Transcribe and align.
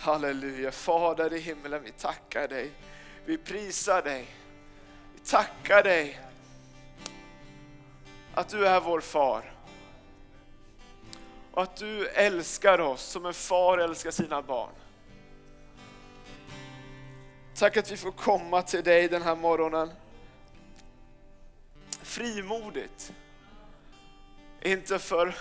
Halleluja. 0.00 0.72
Fader 0.72 1.32
i 1.32 1.38
himmelen, 1.38 1.82
vi 1.82 1.90
tackar 1.90 2.48
dig. 2.48 2.70
Vi 3.24 3.38
prisar 3.38 4.02
dig. 4.02 4.26
Vi 5.14 5.20
tackar 5.20 5.82
dig 5.82 6.20
att 8.34 8.48
du 8.48 8.66
är 8.66 8.80
vår 8.80 9.00
far. 9.00 9.52
Och 11.52 11.62
att 11.62 11.76
du 11.76 12.08
älskar 12.08 12.80
oss 12.80 13.02
som 13.02 13.26
en 13.26 13.34
far 13.34 13.78
älskar 13.78 14.10
sina 14.10 14.42
barn. 14.42 14.70
Tack 17.54 17.76
att 17.76 17.90
vi 17.90 17.96
får 17.96 18.12
komma 18.12 18.62
till 18.62 18.84
dig 18.84 19.08
den 19.08 19.22
här 19.22 19.36
morgonen. 19.36 19.90
Frimodigt. 22.02 23.12
Inte 24.62 24.98
för 24.98 25.34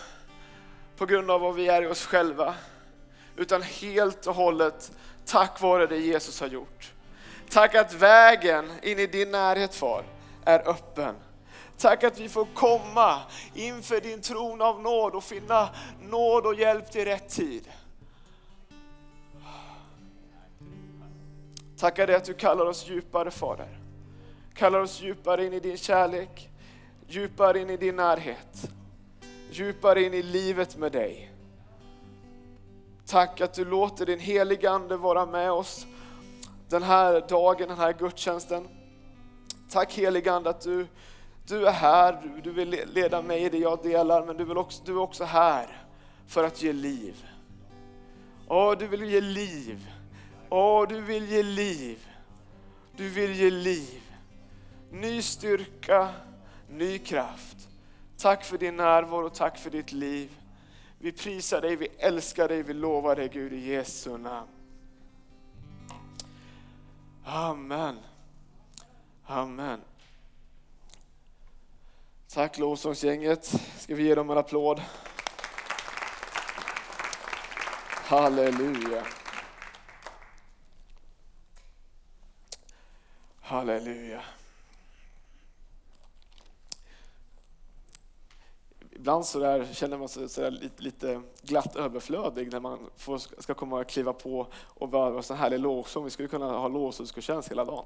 på 0.98 1.06
grund 1.06 1.32
av 1.32 1.42
vad 1.42 1.56
vi 1.56 1.68
är 1.68 1.82
i 1.82 1.88
oss 1.88 2.06
själva, 2.06 2.56
utan 3.40 3.62
helt 3.62 4.28
och 4.28 4.36
hållet 4.36 4.92
tack 5.26 5.62
vare 5.62 5.88
det 5.88 5.98
Jesus 5.98 6.40
har 6.40 6.48
gjort. 6.48 6.94
Tack 7.50 7.76
att 7.76 7.94
vägen 7.94 8.72
in 8.82 9.00
i 9.00 9.08
din 9.08 9.32
närhet 9.32 9.76
far 9.76 10.04
är 10.46 10.70
öppen. 10.70 11.16
Tack 11.78 12.04
att 12.04 12.20
vi 12.20 12.30
får 12.30 12.48
komma 12.54 13.22
inför 13.54 14.02
din 14.02 14.22
tron 14.22 14.62
av 14.62 14.82
nåd 14.82 15.16
och 15.16 15.24
finna 15.24 15.70
nåd 16.02 16.46
och 16.46 16.56
hjälp 16.56 16.92
till 16.92 17.06
rätt 17.06 17.30
tid. 17.30 17.70
Tackar 21.78 22.08
dig 22.08 22.16
att 22.16 22.26
du 22.26 22.34
kallar 22.34 22.66
oss 22.66 22.88
djupare 22.88 23.32
Fader. 23.32 23.80
Kallar 24.54 24.80
oss 24.80 25.02
djupare 25.02 25.46
in 25.46 25.54
i 25.54 25.60
din 25.60 25.78
kärlek, 25.78 26.50
djupare 27.08 27.60
in 27.60 27.70
i 27.70 27.78
din 27.78 27.96
närhet, 27.96 28.70
djupare 29.52 30.04
in 30.04 30.14
i 30.14 30.24
livet 30.24 30.78
med 30.78 30.92
dig. 30.92 31.32
Tack 33.10 33.42
att 33.42 33.54
du 33.54 33.66
låter 33.66 34.06
din 34.06 34.20
heliga 34.20 34.72
Ande 34.72 34.98
vara 34.98 35.26
med 35.26 35.52
oss 35.52 35.86
den 36.68 36.84
här 36.84 37.26
dagen, 37.30 37.68
den 37.68 37.78
här 37.78 37.94
gudstjänsten. 37.94 38.68
Tack 39.70 39.94
heliga 39.94 40.34
Ande 40.34 40.50
att 40.50 40.62
du, 40.62 40.88
du 41.48 41.68
är 41.68 41.72
här, 41.72 42.22
du, 42.24 42.42
du 42.42 42.52
vill 42.52 42.70
leda 42.94 43.22
mig 43.22 43.44
i 43.44 43.50
det 43.50 43.58
jag 43.58 43.84
delar, 43.84 44.26
men 44.26 44.38
du, 44.38 44.46
vill 44.46 44.58
också, 44.58 44.84
du 44.86 44.92
är 44.92 44.98
också 45.00 45.24
här 45.24 45.78
för 46.28 46.44
att 46.44 46.62
ge 46.62 46.74
liv. 46.74 47.26
Åh, 48.48 48.78
du 48.78 48.88
vill 48.88 49.04
ge 49.04 49.22
liv. 49.22 49.90
Åh, 50.50 50.88
du 50.88 51.02
vill 51.02 51.30
ge 51.30 51.44
liv. 51.44 52.08
Du 52.96 53.10
vill 53.10 53.36
ge 53.36 53.50
liv. 53.50 54.02
Ny 54.92 55.22
styrka, 55.22 56.10
ny 56.70 56.98
kraft. 56.98 57.58
Tack 58.18 58.44
för 58.44 58.58
din 58.58 58.76
närvaro, 58.76 59.30
tack 59.30 59.58
för 59.58 59.70
ditt 59.70 59.92
liv. 59.92 60.30
Vi 61.02 61.12
prisar 61.12 61.62
dig, 61.62 61.76
vi 61.76 61.88
älskar 61.98 62.48
dig, 62.48 62.64
vi 62.64 62.74
lovar 62.74 63.16
dig 63.16 63.30
Gud 63.30 63.54
i 63.54 63.72
Jesu 63.72 64.18
namn. 64.18 64.50
Amen. 67.26 68.00
Amen. 69.26 69.82
Tack 72.28 72.58
lovsångsgänget. 72.58 73.46
Ska 73.78 73.96
vi 73.96 74.04
ge 74.04 74.16
dem 74.16 74.30
en 74.30 74.38
applåd? 74.38 74.82
Halleluja. 77.88 79.06
Halleluja. 83.42 84.24
Ibland 89.00 89.26
så 89.26 89.40
där 89.40 89.66
känner 89.74 89.98
man 89.98 90.10
sig 90.10 90.30
så 90.30 90.50
lite, 90.50 90.84
lite, 90.84 91.22
glatt 91.42 91.76
överflödig 91.76 92.52
när 92.52 92.60
man 92.60 92.80
får, 92.98 93.42
ska 93.42 93.54
komma 93.54 93.80
och 93.80 93.90
kliva 93.90 94.14
på 94.14 94.48
och 94.64 94.92
vara 94.92 95.22
så 95.22 95.34
härlig 95.34 95.60
lovsång. 95.60 96.04
Vi 96.04 96.10
skulle 96.10 96.28
kunna 96.28 96.58
ha 96.58 96.68
lovsångsgudstjänst 96.68 97.52
hela 97.52 97.66
dagen. 97.66 97.86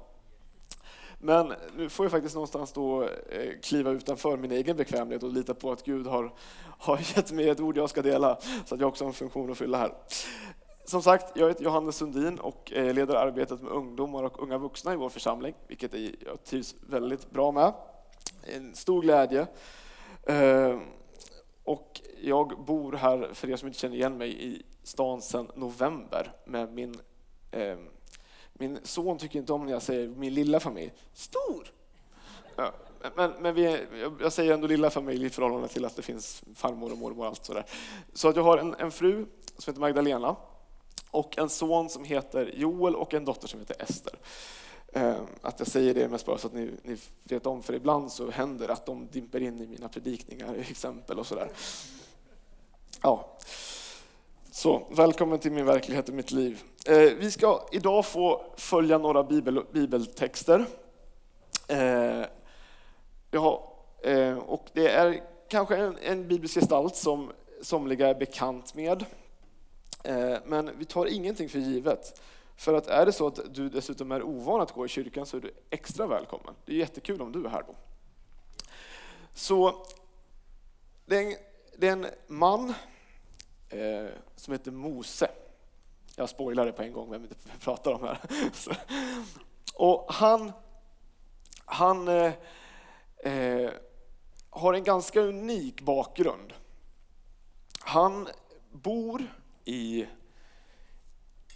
Men 1.18 1.52
nu 1.76 1.88
får 1.88 2.04
jag 2.04 2.10
faktiskt 2.10 2.34
någonstans 2.34 2.72
då 2.72 3.02
eh, 3.02 3.60
kliva 3.62 3.90
utanför 3.90 4.36
min 4.36 4.52
egen 4.52 4.76
bekvämlighet 4.76 5.22
och 5.22 5.32
lita 5.32 5.54
på 5.54 5.72
att 5.72 5.84
Gud 5.84 6.06
har, 6.06 6.32
har 6.78 6.98
gett 7.16 7.32
mig 7.32 7.48
ett 7.48 7.60
ord 7.60 7.76
jag 7.76 7.90
ska 7.90 8.02
dela 8.02 8.38
så 8.66 8.74
att 8.74 8.80
jag 8.80 8.88
också 8.88 9.04
har 9.04 9.08
en 9.08 9.14
funktion 9.14 9.50
att 9.50 9.58
fylla 9.58 9.78
här. 9.78 9.94
Som 10.84 11.02
sagt, 11.02 11.36
jag 11.36 11.48
heter 11.48 11.64
Johannes 11.64 11.96
Sundin 11.96 12.38
och 12.38 12.72
eh, 12.72 12.94
leder 12.94 13.14
arbetet 13.14 13.62
med 13.62 13.72
ungdomar 13.72 14.22
och 14.22 14.42
unga 14.42 14.58
vuxna 14.58 14.92
i 14.92 14.96
vår 14.96 15.08
församling, 15.08 15.54
vilket 15.68 15.94
jag 15.94 16.44
trivs 16.44 16.74
väldigt 16.88 17.30
bra 17.30 17.52
med. 17.52 17.72
En 18.42 18.74
stor 18.74 19.02
glädje. 19.02 19.46
Ehm, 20.26 20.80
och 21.64 22.00
jag 22.22 22.64
bor 22.64 22.92
här, 22.92 23.30
för 23.34 23.50
er 23.50 23.56
som 23.56 23.68
inte 23.68 23.78
känner 23.78 23.96
igen 23.96 24.18
mig, 24.18 24.44
i 24.44 24.62
stan 24.82 25.22
sedan 25.22 25.50
november 25.54 26.32
med 26.44 26.72
min 26.72 27.00
eh, 27.50 27.76
min 28.58 28.78
son 28.82 29.18
tycker 29.18 29.38
inte 29.38 29.52
om 29.52 29.64
när 29.64 29.72
jag 29.72 29.82
säger 29.82 30.08
min 30.08 30.34
lilla 30.34 30.60
familj. 30.60 30.92
Stor! 31.12 31.72
Ja, 32.56 32.72
men, 33.16 33.32
men 33.40 33.54
vi, 33.54 33.86
jag 34.20 34.32
säger 34.32 34.54
ändå 34.54 34.66
lilla 34.66 34.90
familj 34.90 35.26
i 35.26 35.30
förhållande 35.30 35.68
till 35.68 35.84
att 35.84 35.96
det 35.96 36.02
finns 36.02 36.42
farmor 36.54 36.92
och 36.92 36.98
mormor 36.98 37.20
och 37.20 37.26
allt 37.26 37.44
sådär. 37.44 37.64
Så 38.12 38.28
att 38.28 38.36
jag 38.36 38.42
har 38.42 38.58
en, 38.58 38.74
en 38.74 38.90
fru 38.90 39.26
som 39.58 39.72
heter 39.72 39.80
Magdalena 39.80 40.36
och 41.10 41.38
en 41.38 41.48
son 41.48 41.88
som 41.88 42.04
heter 42.04 42.52
Joel 42.54 42.96
och 42.96 43.14
en 43.14 43.24
dotter 43.24 43.48
som 43.48 43.60
heter 43.60 43.82
Ester. 43.82 44.14
Eh, 44.96 45.16
att 45.42 45.58
jag 45.58 45.68
säger 45.68 45.94
det 45.94 46.08
mest 46.08 46.26
bara 46.26 46.38
så 46.38 46.46
att 46.46 46.52
ni, 46.52 46.70
ni 46.82 46.96
vet 47.24 47.46
om, 47.46 47.62
för 47.62 47.74
ibland 47.74 48.12
så 48.12 48.30
händer 48.30 48.66
det 48.66 48.72
att 48.72 48.86
de 48.86 49.08
dimper 49.12 49.40
in 49.40 49.60
i 49.60 49.66
mina 49.66 49.88
predikningar, 49.88 50.54
exempel 50.70 51.18
och 51.18 51.26
sådär. 51.26 51.48
Ja. 53.02 53.36
Så, 54.50 54.86
välkommen 54.90 55.38
till 55.38 55.52
min 55.52 55.66
verklighet 55.66 56.08
och 56.08 56.14
mitt 56.14 56.30
liv. 56.30 56.62
Eh, 56.86 56.96
vi 56.96 57.30
ska 57.30 57.68
idag 57.72 58.06
få 58.06 58.44
följa 58.56 58.98
några 58.98 59.22
bibel, 59.22 59.64
bibeltexter. 59.72 60.66
Eh, 61.68 62.24
ja, 63.30 63.74
eh, 64.02 64.38
och 64.38 64.66
det 64.72 64.88
är 64.88 65.22
kanske 65.48 65.76
en, 65.76 65.98
en 66.02 66.28
biblisk 66.28 66.54
gestalt 66.54 66.96
som 66.96 67.32
somliga 67.62 68.08
är 68.08 68.14
bekant 68.14 68.74
med. 68.74 69.04
Eh, 70.04 70.36
men 70.44 70.78
vi 70.78 70.84
tar 70.84 71.06
ingenting 71.06 71.48
för 71.48 71.58
givet. 71.58 72.20
För 72.56 72.74
att 72.74 72.86
är 72.86 73.06
det 73.06 73.12
så 73.12 73.26
att 73.26 73.54
du 73.54 73.68
dessutom 73.68 74.12
är 74.12 74.22
ovan 74.22 74.60
att 74.60 74.72
gå 74.72 74.84
i 74.84 74.88
kyrkan 74.88 75.26
så 75.26 75.36
är 75.36 75.40
du 75.40 75.54
extra 75.70 76.06
välkommen. 76.06 76.54
Det 76.64 76.72
är 76.72 76.76
jättekul 76.76 77.22
om 77.22 77.32
du 77.32 77.44
är 77.44 77.48
här 77.48 77.64
då. 77.66 77.74
Så 79.34 79.86
det 81.06 81.16
är 81.16 81.22
en, 81.22 81.36
det 81.78 81.88
är 81.88 81.92
en 81.92 82.06
man 82.26 82.74
eh, 83.68 84.06
som 84.36 84.52
heter 84.52 84.70
Mose. 84.70 85.30
Jag 86.16 86.28
spoilar 86.28 86.66
det 86.66 86.72
på 86.72 86.82
en 86.82 86.92
gång 86.92 87.10
vem 87.10 87.22
vi 87.22 87.28
pratar 87.60 87.92
om 87.92 88.02
här. 88.02 88.18
Och 89.74 90.12
han, 90.12 90.52
han 91.64 92.08
eh, 92.08 92.32
eh, 93.16 93.70
har 94.50 94.74
en 94.74 94.84
ganska 94.84 95.20
unik 95.20 95.80
bakgrund. 95.80 96.52
Han 97.80 98.28
bor 98.72 99.22
i, 99.64 100.06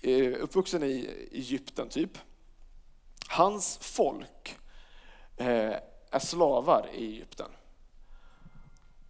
Eh, 0.02 0.32
uppvuxen 0.40 0.82
i 0.82 1.28
Egypten 1.32 1.88
typ. 1.88 2.18
Hans 3.28 3.78
folk 3.80 4.58
eh, 5.36 5.74
är 6.10 6.18
slavar 6.18 6.88
i 6.92 7.06
Egypten. 7.06 7.50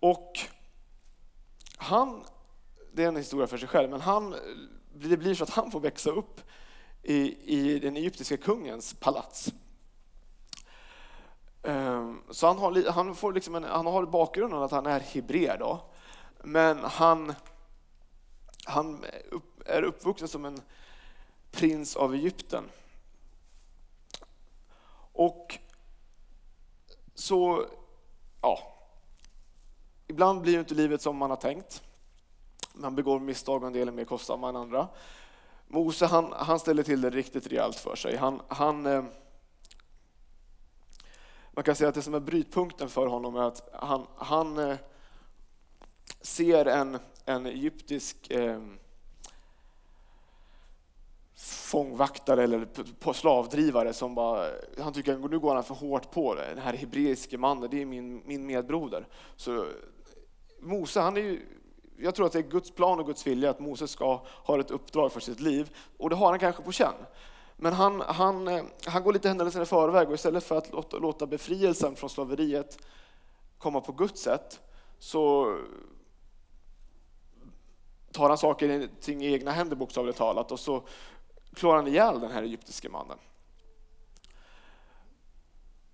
Och 0.01 0.39
han 1.77 2.25
det 2.99 3.05
är 3.05 3.09
en 3.09 3.17
historia 3.17 3.47
för 3.47 3.59
sig 3.59 3.69
själv, 3.69 3.91
men 3.91 4.01
han, 4.01 4.35
det 4.95 5.17
blir 5.17 5.35
så 5.35 5.45
att 5.45 5.51
han 5.51 5.71
får 5.71 5.81
växa 5.81 6.11
upp 6.11 6.41
i, 7.03 7.37
i 7.45 7.79
den 7.79 7.97
egyptiska 7.97 8.37
kungens 8.37 8.95
palats. 8.95 9.53
Ehm, 11.63 12.23
så 12.31 12.47
han 12.47 12.59
har, 12.59 12.91
han 12.91 13.15
får 13.15 13.33
liksom 13.33 13.55
en, 13.55 13.65
han 13.65 13.87
har 13.87 14.07
bakgrunden 14.07 14.63
att 14.63 14.71
han 14.71 14.87
är 14.87 15.01
hebreer 15.01 15.59
då, 15.59 15.81
men 16.45 16.79
han, 16.85 17.35
han 18.69 19.05
är 19.65 19.83
uppvuxen 19.83 20.29
som 20.29 20.45
en 20.45 20.61
prins 21.51 21.97
av 21.97 22.15
Egypten. 22.15 22.65
Och 25.13 25.59
så, 27.15 27.67
ja, 28.43 28.59
ibland 30.07 30.41
blir 30.41 30.53
ju 30.53 30.59
inte 30.59 30.75
livet 30.75 31.03
som 31.03 31.17
man 31.17 31.31
har 31.31 31.37
tänkt. 31.37 31.83
Man 32.73 32.95
begår 32.95 33.21
misstag 33.21 33.63
och 33.63 33.67
en 33.67 33.73
del 33.73 33.89
är 33.89 33.93
mer 33.93 34.05
kostsamma 34.05 34.49
än 34.49 34.57
andra. 34.57 34.89
Mose 35.67 36.07
han, 36.07 36.33
han 36.33 36.61
ställer 36.61 36.83
till 36.83 37.01
det 37.01 37.11
riktigt 37.11 37.47
rejält 37.47 37.77
för 37.77 37.97
sig. 37.97 38.17
Han, 38.17 38.43
han, 38.49 38.87
eh, 38.87 39.05
man 41.51 41.65
kan 41.65 41.75
säga 41.75 41.89
att 41.89 41.95
det 41.95 42.03
som 42.03 42.15
är 42.15 42.21
brytpunkten 42.21 42.89
för 42.89 43.07
honom 43.07 43.37
är 43.37 43.43
att 43.43 43.69
han, 43.73 44.07
han 44.17 44.59
eh, 44.59 44.77
ser 46.21 46.67
en, 46.67 46.99
en 47.29 47.47
egyptisk 47.47 48.31
eh, 48.31 48.61
fångvaktare 51.71 52.43
eller 52.43 52.69
på 53.01 53.15
slavdrivare 53.15 53.93
som 53.93 54.15
bara, 54.15 54.51
han 54.79 54.93
tycker 54.93 55.15
att 55.15 55.31
nu 55.31 55.39
går 55.39 55.55
han 55.55 55.65
för 55.65 55.75
hårt 55.75 56.11
på 56.11 56.35
det. 56.35 56.47
Den 56.49 56.59
här 56.59 56.73
hebreiske 56.73 57.39
mannen, 57.39 57.71
det 57.71 57.83
är 57.83 57.87
min, 57.87 58.23
min 58.27 58.47
medbroder. 58.47 59.09
Så 59.37 59.67
Mose 60.61 61.01
han 61.01 61.17
är 61.17 61.21
ju 61.21 61.47
jag 62.01 62.15
tror 62.15 62.27
att 62.27 62.33
det 62.33 62.39
är 62.39 62.43
Guds 62.43 62.71
plan 62.71 63.01
och 63.01 63.07
Guds 63.07 63.27
vilja 63.27 63.51
att 63.51 63.61
Mose 63.61 63.89
ska 63.89 64.21
ha 64.27 64.61
ett 64.61 64.71
uppdrag 64.71 65.13
för 65.13 65.21
sitt 65.21 65.41
liv. 65.41 65.71
Och 65.97 66.11
det 66.11 66.17
har 66.17 66.31
han 66.31 66.39
kanske 66.39 66.63
på 66.63 66.73
känn. 66.73 66.95
Men 67.57 67.73
han, 67.73 68.01
han, 68.01 68.49
eh, 68.49 68.65
han 68.87 69.03
går 69.03 69.13
lite 69.13 69.29
händelserna 69.29 69.63
i 69.63 69.67
förväg 69.67 70.09
och 70.09 70.15
istället 70.15 70.45
för 70.45 70.59
att 70.59 70.73
låta, 70.73 70.97
låta 70.97 71.27
befrielsen 71.27 71.97
från 71.97 72.11
slaveriet 72.11 72.79
komma 73.59 73.81
på 73.81 73.93
Guds 73.93 74.23
sätt 74.23 74.61
så 74.99 75.57
tar 78.13 78.29
han 78.29 78.39
saker 78.39 78.69
i 79.09 79.33
egna 79.33 79.51
händer 79.51 79.77
bokstavligt 79.77 80.19
talat 80.19 80.53
och 80.53 80.61
så 80.61 80.83
klår 81.55 81.77
han 81.77 81.87
ihjäl 81.87 82.21
den 82.21 82.31
här 82.31 82.43
egyptiske 82.43 82.89
mannen. 82.89 83.19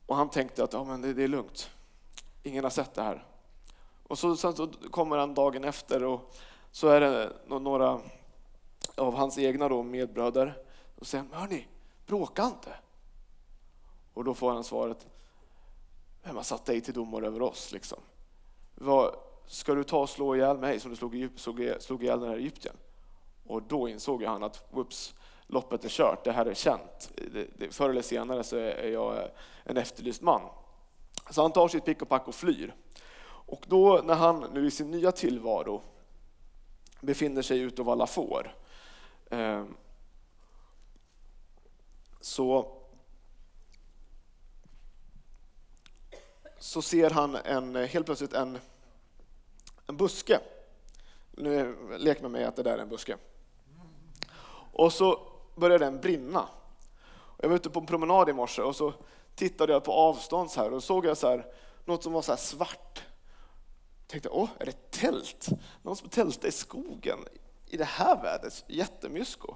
Och 0.06 0.16
han 0.16 0.30
tänkte 0.30 0.64
att 0.64 0.72
ja, 0.72 0.84
men 0.84 1.02
det, 1.02 1.14
det 1.14 1.24
är 1.24 1.28
lugnt, 1.28 1.70
ingen 2.42 2.64
har 2.64 2.70
sett 2.70 2.94
det 2.94 3.02
här. 3.02 3.24
Och 4.08 4.18
så, 4.18 4.36
sen 4.36 4.56
så 4.56 4.68
kommer 4.90 5.16
han 5.16 5.34
dagen 5.34 5.64
efter 5.64 6.04
och 6.04 6.34
så 6.70 6.88
är 6.88 7.00
det 7.00 7.32
några 7.46 8.00
av 8.96 9.14
hans 9.14 9.38
egna 9.38 9.68
då 9.68 9.82
medbröder 9.82 10.62
och 10.98 11.06
säger 11.06 11.24
hörni, 11.32 11.68
bråka 12.06 12.44
inte. 12.44 12.76
Och 14.14 14.24
då 14.24 14.34
får 14.34 14.52
han 14.52 14.64
svaret, 14.64 15.06
vem 16.22 16.36
har 16.36 16.42
satt 16.42 16.64
dig 16.64 16.80
till 16.80 16.94
domare 16.94 17.26
över 17.26 17.42
oss? 17.42 17.72
Liksom? 17.72 17.98
Vad, 18.74 19.16
ska 19.46 19.74
du 19.74 19.84
ta 19.84 20.00
och 20.00 20.10
slå 20.10 20.36
ihjäl 20.36 20.58
mig 20.58 20.80
som 20.80 20.90
du 20.90 20.96
slog, 20.96 21.28
slog, 21.36 21.74
slog 21.78 22.02
ihjäl 22.02 22.20
den 22.20 22.28
här 22.28 22.36
Egypten? 22.36 22.76
Och 23.46 23.62
då 23.62 23.88
insåg 23.88 24.22
han 24.22 24.42
att 24.42 24.64
whoops, 24.70 25.14
loppet 25.46 25.84
är 25.84 25.88
kört, 25.88 26.24
det 26.24 26.32
här 26.32 26.46
är 26.46 26.54
känt. 26.54 27.12
Det, 27.32 27.46
det, 27.58 27.74
förr 27.74 27.90
eller 27.90 28.02
senare 28.02 28.44
så 28.44 28.56
är 28.56 28.88
jag 28.88 29.16
eh, 29.16 29.28
en 29.64 29.76
efterlyst 29.76 30.22
man. 30.22 30.40
Så 31.30 31.42
han 31.42 31.52
tar 31.52 31.68
sitt 31.68 31.84
pick 31.84 32.02
och 32.02 32.08
pack 32.08 32.28
och 32.28 32.34
flyr. 32.34 32.74
Och 33.46 33.64
då 33.68 34.00
när 34.04 34.14
han 34.14 34.46
nu 34.52 34.66
i 34.66 34.70
sin 34.70 34.90
nya 34.90 35.12
tillvaro 35.12 35.82
befinner 37.00 37.42
sig 37.42 37.60
ute 37.60 37.82
och 37.82 37.86
valla 37.86 38.06
får 38.06 38.54
eh, 39.30 39.64
så, 42.20 42.76
så 46.58 46.82
ser 46.82 47.10
han 47.10 47.36
en, 47.36 47.76
eh, 47.76 47.86
helt 47.86 48.06
plötsligt 48.06 48.32
en, 48.32 48.58
en 49.86 49.96
buske. 49.96 50.40
Nu 51.30 51.76
lek 51.98 52.22
med 52.22 52.30
mig 52.30 52.44
att 52.44 52.56
det 52.56 52.62
där 52.62 52.78
är 52.78 52.82
en 52.82 52.88
buske. 52.88 53.16
Och 54.72 54.92
så 54.92 55.18
började 55.54 55.84
den 55.84 56.00
brinna. 56.00 56.48
Jag 57.38 57.48
var 57.48 57.56
ute 57.56 57.70
på 57.70 57.80
en 57.80 57.86
promenad 57.86 58.28
i 58.28 58.32
morse 58.32 58.62
och 58.62 58.76
så 58.76 58.92
tittade 59.34 59.72
jag 59.72 59.84
på 59.84 59.92
avstånd 59.92 60.50
så 60.50 60.60
här 60.60 60.72
och 60.72 60.84
såg 60.84 61.06
jag 61.06 61.16
så 61.16 61.28
här, 61.28 61.46
något 61.84 62.02
som 62.02 62.12
var 62.12 62.22
så 62.22 62.36
svart. 62.36 63.02
Jag 63.98 64.08
tänkte, 64.08 64.28
åh, 64.28 64.48
är 64.58 64.66
det 64.66 64.90
tält? 64.90 65.48
Någon 65.82 65.96
som 65.96 66.08
tältar 66.08 66.48
i 66.48 66.52
skogen 66.52 67.18
i 67.66 67.76
det 67.76 67.84
här 67.84 68.22
vädret, 68.22 68.64
jättemysko. 68.66 69.54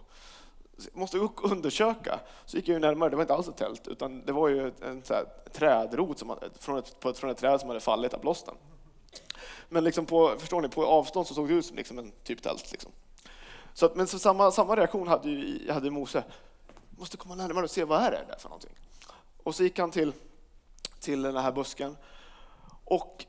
Måste 0.92 1.28
undersöka. 1.42 2.20
Så 2.46 2.56
gick 2.56 2.68
jag 2.68 2.80
närmare, 2.80 3.10
det 3.10 3.16
var 3.16 3.22
inte 3.22 3.34
alls 3.34 3.48
ett 3.48 3.56
tält, 3.56 3.88
utan 3.88 4.24
det 4.24 4.32
var 4.32 4.48
ju 4.48 4.72
en 4.82 5.02
så 5.02 5.14
här, 5.14 5.24
trädrot 5.52 6.18
som 6.18 6.28
hade, 6.28 6.50
från, 6.58 6.78
ett, 6.78 7.00
på 7.00 7.08
ett, 7.08 7.18
från 7.18 7.30
ett 7.30 7.38
träd 7.38 7.60
som 7.60 7.68
hade 7.68 7.80
fallit 7.80 8.14
av 8.14 8.20
blåsten. 8.20 8.54
Men 9.68 9.84
liksom 9.84 10.06
på, 10.06 10.36
förstår 10.38 10.60
ni, 10.60 10.68
på 10.68 10.86
avstånd 10.86 11.26
så 11.26 11.34
såg 11.34 11.48
det 11.48 11.54
ut 11.54 11.66
som 11.66 11.76
liksom 11.76 11.98
en 11.98 12.12
typ 12.24 12.42
tält. 12.42 12.72
Liksom. 12.72 12.92
Så 13.74 13.86
att, 13.86 13.96
men 13.96 14.06
så 14.06 14.18
samma, 14.18 14.50
samma 14.50 14.76
reaktion 14.76 15.08
hade, 15.08 15.30
ju, 15.30 15.72
hade 15.72 15.90
Mose. 15.90 16.24
Måste 16.90 17.16
komma 17.16 17.34
närmare 17.34 17.64
och 17.64 17.70
se 17.70 17.84
vad 17.84 18.02
är 18.02 18.10
det 18.10 18.24
där 18.28 18.38
för 18.38 18.48
någonting. 18.48 18.74
Och 19.42 19.54
så 19.54 19.62
gick 19.62 19.78
han 19.78 19.90
till, 19.90 20.12
till 21.00 21.22
den 21.22 21.36
här 21.36 21.52
busken. 21.52 21.96
Och 22.84 23.24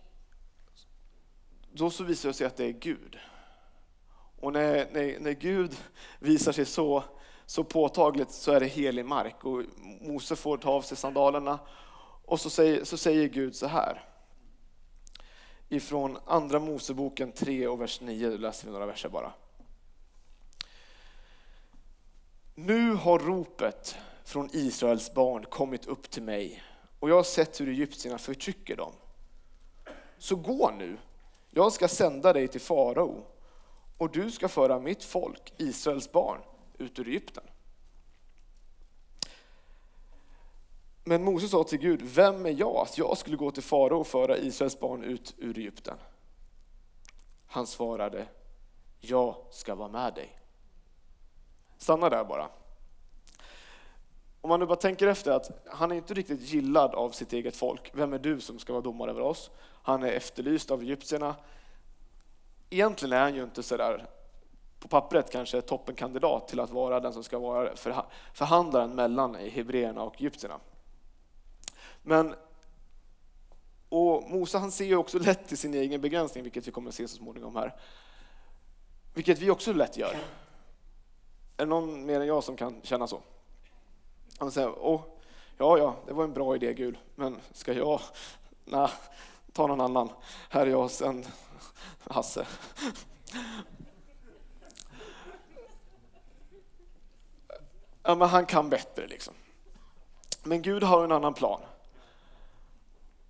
då 1.71 1.89
så 1.89 2.03
visar 2.03 2.29
det 2.29 2.33
sig 2.33 2.47
att 2.47 2.57
det 2.57 2.65
är 2.65 2.71
Gud. 2.71 3.17
Och 4.39 4.53
när, 4.53 4.87
när, 4.91 5.19
när 5.19 5.31
Gud 5.31 5.77
visar 6.19 6.51
sig 6.51 6.65
så, 6.65 7.03
så 7.45 7.63
påtagligt 7.63 8.31
så 8.31 8.51
är 8.51 8.59
det 8.59 8.65
helig 8.65 9.05
mark. 9.05 9.45
Och 9.45 9.63
Mose 10.01 10.35
får 10.35 10.57
ta 10.57 10.69
av 10.69 10.81
sig 10.81 10.97
sandalerna 10.97 11.59
och 12.25 12.39
så 12.39 12.49
säger, 12.49 12.83
så 12.83 12.97
säger 12.97 13.27
Gud 13.27 13.55
så 13.55 13.67
här. 13.67 14.08
Ifrån 15.69 16.17
Andra 16.25 16.59
Moseboken 16.59 17.31
3 17.31 17.67
och 17.67 17.81
vers 17.81 18.01
9 18.01 18.37
läser 18.37 18.65
vi 18.65 18.71
några 18.71 18.85
verser 18.85 19.09
bara. 19.09 19.33
Nu 22.55 22.93
har 22.93 23.19
ropet 23.19 23.95
från 24.23 24.49
Israels 24.53 25.13
barn 25.13 25.45
kommit 25.45 25.85
upp 25.85 26.09
till 26.09 26.23
mig 26.23 26.63
och 26.99 27.09
jag 27.09 27.15
har 27.15 27.23
sett 27.23 27.61
hur 27.61 27.69
egyptierna 27.69 28.17
förtrycker 28.17 28.75
dem. 28.75 28.91
Så 30.17 30.35
gå 30.35 30.71
nu, 30.77 30.97
jag 31.49 31.73
ska 31.73 31.87
sända 31.87 32.33
dig 32.33 32.47
till 32.47 32.61
farao 32.61 33.23
och 33.97 34.11
du 34.11 34.31
ska 34.31 34.47
föra 34.47 34.79
mitt 34.79 35.03
folk, 35.03 35.53
Israels 35.57 36.11
barn, 36.11 36.39
ut 36.77 36.99
ur 36.99 37.07
Egypten. 37.07 37.43
Men 41.09 41.23
Moses 41.23 41.51
sa 41.51 41.63
till 41.63 41.79
Gud, 41.79 42.01
vem 42.01 42.45
är 42.45 42.55
jag 42.59 42.75
att 42.75 42.97
jag 42.97 43.17
skulle 43.17 43.37
gå 43.37 43.51
till 43.51 43.63
farao 43.63 43.99
och 43.99 44.07
föra 44.07 44.37
Israels 44.37 44.79
barn 44.79 45.03
ut 45.03 45.35
ur 45.37 45.57
Egypten? 45.57 45.97
Han 47.47 47.67
svarade, 47.67 48.25
jag 48.99 49.35
ska 49.49 49.75
vara 49.75 49.87
med 49.87 50.13
dig. 50.13 50.39
Stanna 51.77 52.09
där 52.09 52.23
bara. 52.23 52.49
Om 54.41 54.49
man 54.49 54.59
nu 54.59 54.65
bara 54.65 54.75
tänker 54.75 55.07
efter 55.07 55.31
att 55.31 55.67
han 55.67 55.91
är 55.91 55.95
inte 55.95 56.13
riktigt 56.13 56.41
gillad 56.41 56.95
av 56.95 57.09
sitt 57.09 57.33
eget 57.33 57.55
folk. 57.55 57.91
Vem 57.93 58.13
är 58.13 58.19
du 58.19 58.41
som 58.41 58.59
ska 58.59 58.73
vara 58.73 58.83
domare 58.83 59.11
över 59.11 59.21
oss? 59.21 59.49
Han 59.61 60.03
är 60.03 60.11
efterlyst 60.11 60.71
av 60.71 60.81
egyptierna. 60.81 61.35
Egentligen 62.69 63.13
är 63.13 63.21
han 63.21 63.35
ju 63.35 63.43
inte 63.43 63.63
sådär 63.63 64.05
på 64.79 64.87
pappret 64.87 65.31
kanske 65.31 65.61
toppenkandidat 65.61 66.47
till 66.47 66.59
att 66.59 66.71
vara 66.71 66.99
den 66.99 67.13
som 67.13 67.23
ska 67.23 67.39
vara 67.39 67.75
förhandlaren 68.33 68.95
mellan 68.95 69.35
hebreerna 69.35 70.03
och 70.03 70.21
egyptierna. 70.21 70.59
Men 72.01 72.35
och 73.89 74.29
Mose 74.29 74.57
han 74.57 74.71
ser 74.71 74.95
också 74.95 75.19
lätt 75.19 75.47
till 75.47 75.57
sin 75.57 75.73
egen 75.73 76.01
begränsning, 76.01 76.43
vilket 76.43 76.67
vi 76.67 76.71
kommer 76.71 76.89
att 76.89 76.95
se 76.95 77.07
så 77.07 77.15
småningom 77.15 77.55
här. 77.55 77.75
Vilket 79.13 79.39
vi 79.39 79.49
också 79.49 79.73
lätt 79.73 79.97
gör. 79.97 80.13
Är 81.57 81.65
det 81.65 81.65
någon 81.65 82.05
mer 82.05 82.19
än 82.19 82.27
jag 82.27 82.43
som 82.43 82.55
kan 82.55 82.81
känna 82.83 83.07
så? 83.07 83.21
Han 84.37 84.51
säger, 84.51 84.79
Åh, 84.79 85.01
ja, 85.57 85.77
ja, 85.77 85.95
det 86.07 86.13
var 86.13 86.23
en 86.23 86.33
bra 86.33 86.55
idé 86.55 86.73
Gud, 86.73 86.97
men 87.15 87.37
ska 87.51 87.73
jag? 87.73 88.01
Nej, 88.65 88.89
ta 89.53 89.67
någon 89.67 89.81
annan. 89.81 90.09
Här 90.49 90.65
är 90.67 90.71
jag 90.71 90.91
sen 90.91 91.25
Hasse. 92.03 92.47
Ja, 98.03 98.15
men 98.15 98.29
han 98.29 98.45
kan 98.45 98.69
bättre 98.69 99.07
liksom. 99.07 99.33
Men 100.43 100.61
Gud 100.61 100.83
har 100.83 101.03
en 101.03 101.11
annan 101.11 101.33
plan. 101.33 101.61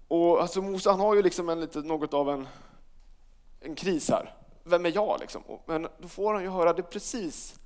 Och 0.10 0.42
alltså 0.42 0.62
Mose 0.62 0.90
han 0.90 1.00
har 1.00 1.16
ju 1.16 1.22
liksom 1.22 1.50
en 1.50 1.60
lite, 1.60 1.80
något 1.80 2.14
av 2.14 2.30
en, 2.30 2.48
en 3.60 3.76
kris 3.76 4.10
här. 4.10 4.36
Vem 4.64 4.86
är 4.86 4.96
jag 4.96 5.20
liksom? 5.20 5.44
Men 5.66 5.88
då 5.98 6.08
får 6.08 6.34
han 6.34 6.44
ju 6.44 6.50
höra 6.50 6.74
det 6.74 6.84
precis 6.84 7.60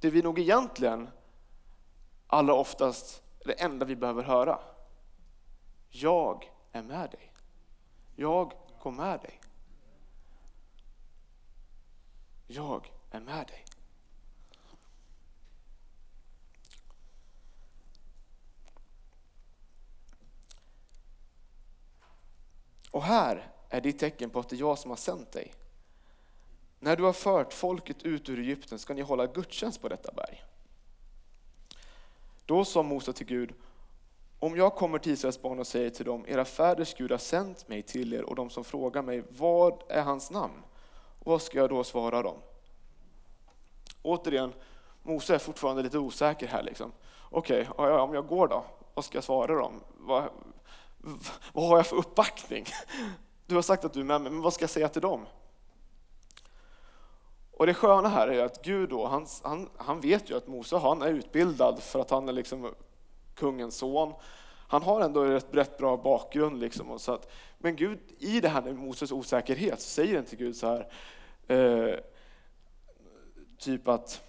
det 0.00 0.10
vi 0.10 0.22
nog 0.22 0.38
egentligen 0.38 1.10
allra 2.26 2.54
oftast 2.54 3.22
det 3.44 3.52
enda 3.52 3.86
vi 3.86 3.96
behöver 3.96 4.22
höra. 4.22 4.58
Jag 5.88 6.50
är 6.72 6.82
med 6.82 7.10
dig. 7.10 7.32
Jag 8.16 8.52
går 8.82 8.90
med 8.90 9.20
dig. 9.20 9.40
Jag 12.46 12.92
är 13.10 13.20
med 13.20 13.46
dig. 13.46 13.64
Och 22.92 23.02
här 23.02 23.50
är 23.68 23.80
ditt 23.80 23.98
tecken 23.98 24.30
på 24.30 24.40
att 24.40 24.48
det 24.48 24.56
är 24.56 24.60
jag 24.60 24.78
som 24.78 24.90
har 24.90 24.96
sänt 24.96 25.32
dig. 25.32 25.54
När 26.78 26.96
du 26.96 27.02
har 27.02 27.12
fört 27.12 27.52
folket 27.52 28.02
ut 28.02 28.28
ur 28.28 28.38
Egypten 28.38 28.78
ska 28.78 28.94
ni 28.94 29.02
hålla 29.02 29.26
gudstjänst 29.26 29.82
på 29.82 29.88
detta 29.88 30.12
berg. 30.12 30.44
Då 32.46 32.64
sa 32.64 32.82
Mose 32.82 33.12
till 33.12 33.26
Gud, 33.26 33.54
om 34.38 34.56
jag 34.56 34.74
kommer 34.74 34.98
till 34.98 35.12
Israels 35.12 35.42
barn 35.42 35.58
och 35.58 35.66
säger 35.66 35.90
till 35.90 36.04
dem, 36.04 36.24
era 36.28 36.44
fäders 36.44 36.94
Gud 36.94 37.10
har 37.10 37.18
sänt 37.18 37.68
mig 37.68 37.82
till 37.82 38.14
er 38.14 38.22
och 38.22 38.34
de 38.34 38.50
som 38.50 38.64
frågar 38.64 39.02
mig, 39.02 39.22
vad 39.28 39.82
är 39.88 40.02
hans 40.02 40.30
namn? 40.30 40.62
Vad 41.24 41.42
ska 41.42 41.58
jag 41.58 41.70
då 41.70 41.84
svara 41.84 42.22
dem? 42.22 42.36
Återigen, 44.02 44.52
Mose 45.02 45.34
är 45.34 45.38
fortfarande 45.38 45.82
lite 45.82 45.98
osäker 45.98 46.46
här. 46.46 46.62
Liksom. 46.62 46.92
Okej, 47.30 47.68
okay, 47.70 47.90
om 47.90 48.14
jag 48.14 48.26
går 48.26 48.48
då, 48.48 48.64
vad 48.94 49.04
ska 49.04 49.16
jag 49.16 49.24
svara 49.24 49.54
dem? 49.54 49.80
Vad, 51.52 51.68
har 51.68 51.76
jag 51.76 51.86
för 51.86 51.96
uppbackning? 51.96 52.66
Du 53.46 53.54
har 53.54 53.62
sagt 53.62 53.84
att 53.84 53.92
du 53.92 54.00
är 54.00 54.04
med 54.04 54.20
mig, 54.20 54.32
men 54.32 54.42
vad 54.42 54.54
ska 54.54 54.62
jag 54.62 54.70
säga 54.70 54.88
till 54.88 55.02
dem? 55.02 55.26
Och 57.50 57.66
det 57.66 57.74
sköna 57.74 58.08
här 58.08 58.28
är 58.28 58.44
att 58.44 58.64
Gud 58.64 58.88
då, 58.88 59.06
han, 59.06 59.26
han, 59.42 59.68
han 59.76 60.00
vet 60.00 60.30
ju 60.30 60.36
att 60.36 60.46
Mose 60.46 60.76
han 60.76 61.02
är 61.02 61.08
utbildad 61.08 61.82
för 61.82 62.00
att 62.00 62.10
han 62.10 62.28
är 62.28 62.32
liksom 62.32 62.74
kungens 63.34 63.76
son. 63.76 64.12
Han 64.68 64.82
har 64.82 65.00
ändå 65.00 65.22
en 65.22 65.40
rätt 65.40 65.78
bra 65.78 65.96
bakgrund. 65.96 66.60
Liksom 66.60 66.90
och 66.90 67.00
så 67.00 67.12
att, 67.12 67.30
men 67.58 67.76
Gud, 67.76 67.98
i 68.18 68.40
det 68.40 68.48
här 68.48 68.62
med 68.62 68.74
Moses 68.74 69.12
osäkerhet, 69.12 69.80
så 69.80 69.88
säger 69.88 70.18
inte 70.18 70.36
Gud 70.36 70.56
så 70.56 70.66
här, 70.66 70.92
Eh, 71.52 71.98
typ 73.58 73.88
att 73.88 74.22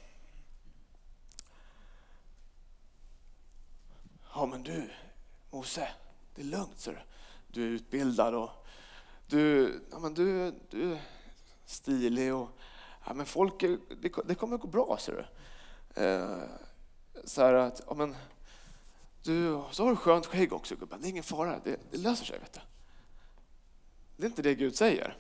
Ja 4.34 4.46
men 4.46 4.64
du 4.64 4.90
Mose, 5.52 5.88
det 6.36 6.42
är 6.42 6.46
lugnt 6.46 6.80
så 6.80 6.92
du 7.48 7.64
är 7.64 7.68
utbildad 7.68 8.36
och 8.36 8.50
du, 9.28 9.74
ja, 9.92 10.00
men 10.00 10.14
du, 10.14 10.54
du 10.70 10.92
är 10.92 11.02
stilig 11.66 12.34
och 12.36 12.50
ja, 13.06 13.14
men 13.14 13.26
folk, 13.26 13.60
det, 14.02 14.12
det 14.26 14.36
kommer 14.36 14.58
gå 14.58 14.68
bra 14.68 14.98
ser 15.00 15.14
du. 15.14 15.26
Eh, 16.02 16.38
så 17.24 17.42
här 17.42 17.54
att, 17.54 17.82
ja, 17.88 17.94
men, 17.94 18.16
du, 19.24 19.62
så 19.72 19.84
har 19.84 19.90
du 19.90 19.96
skönt 19.96 20.26
skägg 20.26 20.54
också 20.54 20.76
gubben, 20.76 21.02
det 21.02 21.08
är 21.08 21.10
ingen 21.10 21.24
fara, 21.24 21.60
det, 21.64 21.80
det 21.92 21.98
löser 21.98 22.26
sig. 22.26 22.40
Vet 22.40 22.54
du. 22.54 22.60
Det 24.18 24.24
är 24.24 24.30
inte 24.30 24.42
det 24.42 24.56
Gud 24.56 24.76
säger. 24.76 25.18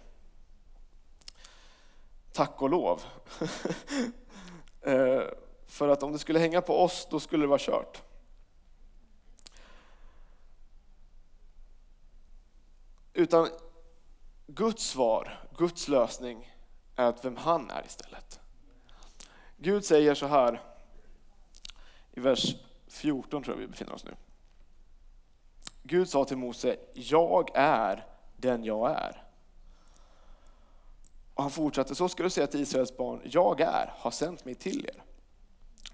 Tack 2.32 2.62
och 2.62 2.70
lov. 2.70 3.01
eh, 4.82 5.22
för 5.67 5.88
att 5.88 6.03
om 6.03 6.12
det 6.12 6.20
skulle 6.20 6.39
hänga 6.39 6.62
på 6.62 6.84
oss, 6.84 7.08
då 7.12 7.20
skulle 7.20 7.43
det 7.43 7.48
vara 7.48 7.60
kört. 7.60 8.01
Utan 13.24 13.50
Guds 14.48 14.84
svar, 14.84 15.48
Guds 15.58 15.88
lösning 15.88 16.53
är 16.96 17.06
att 17.06 17.25
vem 17.25 17.38
han 17.38 17.70
är 17.70 17.86
istället. 17.86 18.39
Gud 19.58 19.86
säger 19.86 20.15
så 20.15 20.27
här 20.27 20.62
i 22.12 22.20
vers 22.20 22.56
14 22.88 23.44
tror 23.44 23.56
jag 23.56 23.62
vi 23.62 23.68
befinner 23.68 23.94
oss 23.94 24.06
nu. 24.06 24.15
Gud 25.84 26.10
sa 26.10 26.25
till 26.25 26.38
Mose, 26.38 26.77
jag 26.94 27.50
är 27.53 28.08
den 28.38 28.63
jag 28.63 28.92
är. 28.92 29.24
Och 31.34 31.44
han 31.44 31.51
fortsatte, 31.51 31.96
så 31.96 32.10
ska 32.10 32.24
du 32.24 32.30
säga 32.30 32.48
till 32.48 32.62
Israels 32.62 32.98
barn, 32.98 33.22
jag 33.24 33.62
är, 33.62 33.94
har 33.98 34.12
sänt 34.12 34.46
mig 34.46 34.56
till 34.56 34.86
er. 34.86 35.03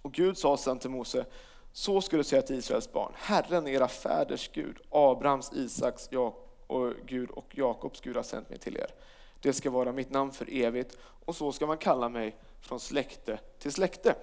Och 0.01 0.13
Gud 0.13 0.37
sa 0.37 0.57
sedan 0.57 0.79
till 0.79 0.89
Mose, 0.89 1.25
så 1.71 2.01
ska 2.01 2.17
du 2.17 2.23
säga 2.23 2.41
till 2.41 2.55
Israels 2.55 2.91
barn, 2.91 3.13
Herren 3.15 3.67
era 3.67 3.87
fäders 3.87 4.49
Gud, 4.53 4.77
Abrahams, 4.89 5.53
Isaks, 5.53 6.11
Jakobs 6.11 6.48
och 6.69 6.93
Gud 7.05 7.29
och 7.29 7.57
Jakobs 7.57 8.01
Gud 8.01 8.15
har 8.15 8.23
sänt 8.23 8.49
mig 8.49 8.59
till 8.59 8.77
er. 8.77 8.91
Det 9.39 9.53
ska 9.53 9.69
vara 9.69 9.91
mitt 9.91 10.09
namn 10.09 10.31
för 10.31 10.53
evigt 10.53 10.97
och 11.01 11.35
så 11.35 11.51
ska 11.51 11.67
man 11.67 11.77
kalla 11.77 12.09
mig 12.09 12.35
från 12.59 12.79
släkte 12.79 13.39
till 13.59 13.71
släkte. 13.71 14.15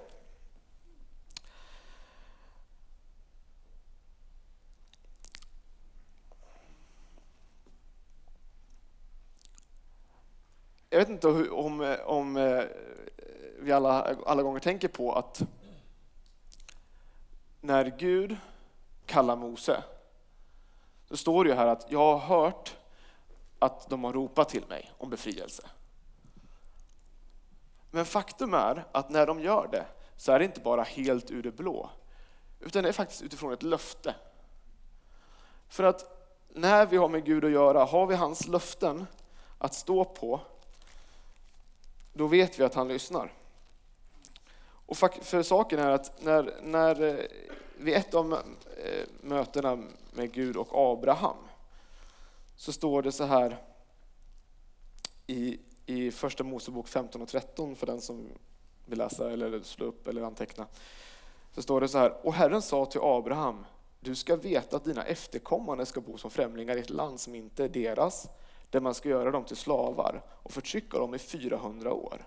Jag 10.89 10.99
vet 10.99 11.09
inte 11.09 11.27
om, 11.49 11.97
om 12.05 12.37
eh, 12.37 12.63
vi 13.59 13.71
alla, 13.71 14.15
alla 14.25 14.43
gånger 14.43 14.59
tänker 14.59 14.87
på 14.87 15.13
att 15.13 15.41
när 17.61 17.95
Gud 17.97 18.37
kallar 19.05 19.35
Mose 19.35 19.83
så 21.09 21.17
står 21.17 21.43
det 21.43 21.49
ju 21.49 21.55
här 21.55 21.67
att 21.67 21.91
jag 21.91 22.17
har 22.17 22.41
hört 22.41 22.75
att 23.59 23.89
de 23.89 24.03
har 24.03 24.13
ropat 24.13 24.49
till 24.49 24.65
mig 24.67 24.91
om 24.97 25.09
befrielse. 25.09 25.63
Men 27.91 28.05
faktum 28.05 28.53
är 28.53 28.85
att 28.91 29.09
när 29.09 29.27
de 29.27 29.39
gör 29.39 29.67
det 29.71 29.85
så 30.15 30.31
är 30.31 30.39
det 30.39 30.45
inte 30.45 30.61
bara 30.61 30.83
helt 30.83 31.31
ur 31.31 31.43
det 31.43 31.51
blå, 31.51 31.89
utan 32.59 32.83
det 32.83 32.89
är 32.89 32.93
faktiskt 32.93 33.21
utifrån 33.21 33.53
ett 33.53 33.63
löfte. 33.63 34.15
För 35.67 35.83
att 35.83 36.17
när 36.49 36.85
vi 36.85 36.97
har 36.97 37.09
med 37.09 37.25
Gud 37.25 37.45
att 37.45 37.51
göra, 37.51 37.83
har 37.83 38.07
vi 38.07 38.15
hans 38.15 38.47
löften 38.47 39.07
att 39.57 39.73
stå 39.73 40.05
på, 40.05 40.41
då 42.13 42.27
vet 42.27 42.59
vi 42.59 42.63
att 42.63 42.75
han 42.75 42.87
lyssnar. 42.87 43.33
Och 44.87 44.97
för 44.97 45.43
saken 45.43 45.79
är 45.79 45.91
att 45.91 46.23
när, 46.23 46.53
när 46.61 47.01
eh, 47.01 47.25
vid 47.79 47.93
ett 47.93 48.13
av 48.13 48.33
eh, 48.33 49.07
mötena 49.21 49.83
med 50.11 50.31
Gud 50.31 50.57
och 50.57 50.67
Abraham 50.71 51.37
så 52.55 52.71
står 52.71 53.01
det 53.01 53.11
så 53.11 53.23
här 53.23 53.63
i, 55.27 55.59
i 55.85 56.11
första 56.11 56.43
Mosebok 56.43 56.87
15 56.87 57.21
och 57.21 57.27
13 57.27 57.75
för 57.75 57.85
den 57.85 58.01
som 58.01 58.29
vill 58.85 58.97
läsa 58.97 59.31
eller 59.31 59.59
slå 59.59 59.85
upp 59.85 60.07
eller 60.07 60.21
anteckna. 60.21 60.67
Så 61.55 61.61
står 61.61 61.81
det 61.81 61.87
så 61.87 61.97
här, 61.97 62.25
och 62.25 62.33
Herren 62.33 62.61
sa 62.61 62.85
till 62.85 63.01
Abraham, 63.03 63.65
du 63.99 64.15
ska 64.15 64.35
veta 64.35 64.77
att 64.77 64.85
dina 64.85 65.03
efterkommande 65.03 65.85
ska 65.85 66.01
bo 66.01 66.17
som 66.17 66.31
främlingar 66.31 66.75
i 66.75 66.79
ett 66.79 66.89
land 66.89 67.19
som 67.19 67.35
inte 67.35 67.63
är 67.63 67.69
deras, 67.69 68.29
där 68.69 68.79
man 68.79 68.93
ska 68.93 69.09
göra 69.09 69.31
dem 69.31 69.43
till 69.43 69.57
slavar 69.57 70.21
och 70.43 70.51
förtrycka 70.51 70.97
dem 70.97 71.15
i 71.15 71.19
400 71.19 71.93
år. 71.93 72.25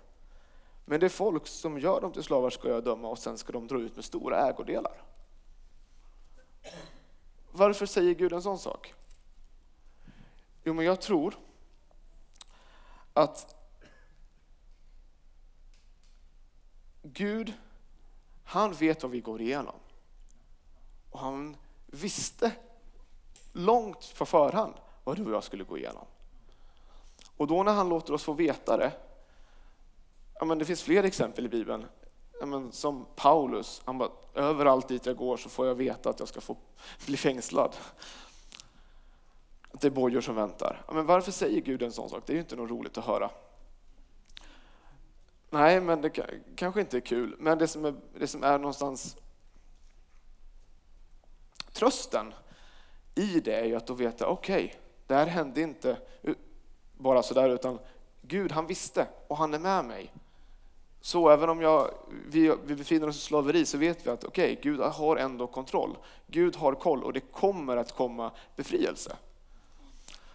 Men 0.85 0.99
det 0.99 1.09
folk 1.09 1.47
som 1.47 1.79
gör 1.79 2.01
dem 2.01 2.11
till 2.11 2.23
slavar 2.23 2.49
ska 2.49 2.69
jag 2.69 2.83
döma 2.83 3.09
och 3.09 3.19
sen 3.19 3.37
ska 3.37 3.53
de 3.53 3.67
dra 3.67 3.79
ut 3.79 3.95
med 3.95 4.05
stora 4.05 4.49
ägodelar. 4.49 5.03
Varför 7.51 7.85
säger 7.85 8.13
Gud 8.13 8.33
en 8.33 8.41
sån 8.41 8.59
sak? 8.59 8.93
Jo, 10.63 10.73
men 10.73 10.85
jag 10.85 11.01
tror 11.01 11.35
att 13.13 13.55
Gud, 17.03 17.53
han 18.43 18.73
vet 18.73 19.03
vad 19.03 19.11
vi 19.11 19.21
går 19.21 19.41
igenom. 19.41 19.75
Och 21.09 21.19
han 21.19 21.57
visste 21.85 22.51
långt 23.53 24.15
på 24.17 24.25
förhand 24.25 24.73
vad 25.03 25.17
du 25.17 25.25
och 25.25 25.31
jag 25.31 25.43
skulle 25.43 25.63
gå 25.63 25.77
igenom. 25.77 26.05
Och 27.37 27.47
då 27.47 27.63
när 27.63 27.73
han 27.73 27.89
låter 27.89 28.13
oss 28.13 28.23
få 28.23 28.33
veta 28.33 28.77
det, 28.77 28.91
ja 30.39 30.45
men 30.45 30.59
det 30.59 30.65
finns 30.65 30.83
fler 30.83 31.03
exempel 31.03 31.45
i 31.45 31.49
Bibeln, 31.49 31.85
men 32.45 32.71
som 32.71 33.05
Paulus, 33.15 33.81
han 33.85 33.97
bara, 33.97 34.09
överallt 34.33 34.87
dit 34.87 35.05
jag 35.05 35.17
går 35.17 35.37
så 35.37 35.49
får 35.49 35.67
jag 35.67 35.75
veta 35.75 36.09
att 36.09 36.19
jag 36.19 36.27
ska 36.27 36.41
få 36.41 36.57
bli 37.05 37.17
fängslad. 37.17 37.75
Att 39.71 39.81
det 39.81 39.87
är 39.87 39.91
bojor 39.91 40.21
som 40.21 40.35
väntar. 40.35 40.85
Men 40.93 41.05
varför 41.05 41.31
säger 41.31 41.61
Gud 41.61 41.81
en 41.81 41.91
sån 41.91 42.09
sak? 42.09 42.23
Det 42.25 42.33
är 42.33 42.35
ju 42.35 42.41
inte 42.41 42.55
något 42.55 42.69
roligt 42.69 42.97
att 42.97 43.05
höra. 43.05 43.29
Nej, 45.49 45.81
men 45.81 46.01
det 46.01 46.09
kanske 46.55 46.81
inte 46.81 46.97
är 46.97 47.01
kul. 47.01 47.35
Men 47.39 47.57
det 47.57 47.67
som 47.67 47.85
är, 47.85 47.95
det 48.19 48.27
som 48.27 48.43
är 48.43 48.57
någonstans 48.57 49.17
trösten 51.73 52.33
i 53.15 53.39
det 53.39 53.55
är 53.55 53.65
ju 53.65 53.75
att 53.75 53.87
då 53.87 53.93
veta, 53.93 54.27
okej, 54.27 54.65
okay, 54.65 54.79
det 55.07 55.15
här 55.15 55.25
hände 55.25 55.61
inte 55.61 55.97
bara 56.97 57.23
sådär, 57.23 57.49
utan 57.49 57.79
Gud 58.21 58.51
han 58.51 58.67
visste 58.67 59.07
och 59.27 59.37
han 59.37 59.53
är 59.53 59.59
med 59.59 59.85
mig. 59.85 60.13
Så 61.01 61.29
även 61.29 61.49
om 61.49 61.61
jag, 61.61 61.91
vi, 62.27 62.55
vi 62.65 62.75
befinner 62.75 63.07
oss 63.09 63.17
i 63.17 63.19
slaveri 63.19 63.65
så 63.65 63.77
vet 63.77 64.07
vi 64.07 64.09
att 64.09 64.23
okej, 64.23 64.51
okay, 64.53 64.71
Gud 64.71 64.79
har 64.79 65.17
ändå 65.17 65.47
kontroll. 65.47 65.97
Gud 66.27 66.55
har 66.55 66.73
koll 66.75 67.03
och 67.03 67.13
det 67.13 67.19
kommer 67.19 67.77
att 67.77 67.91
komma 67.91 68.31
befrielse. 68.55 69.15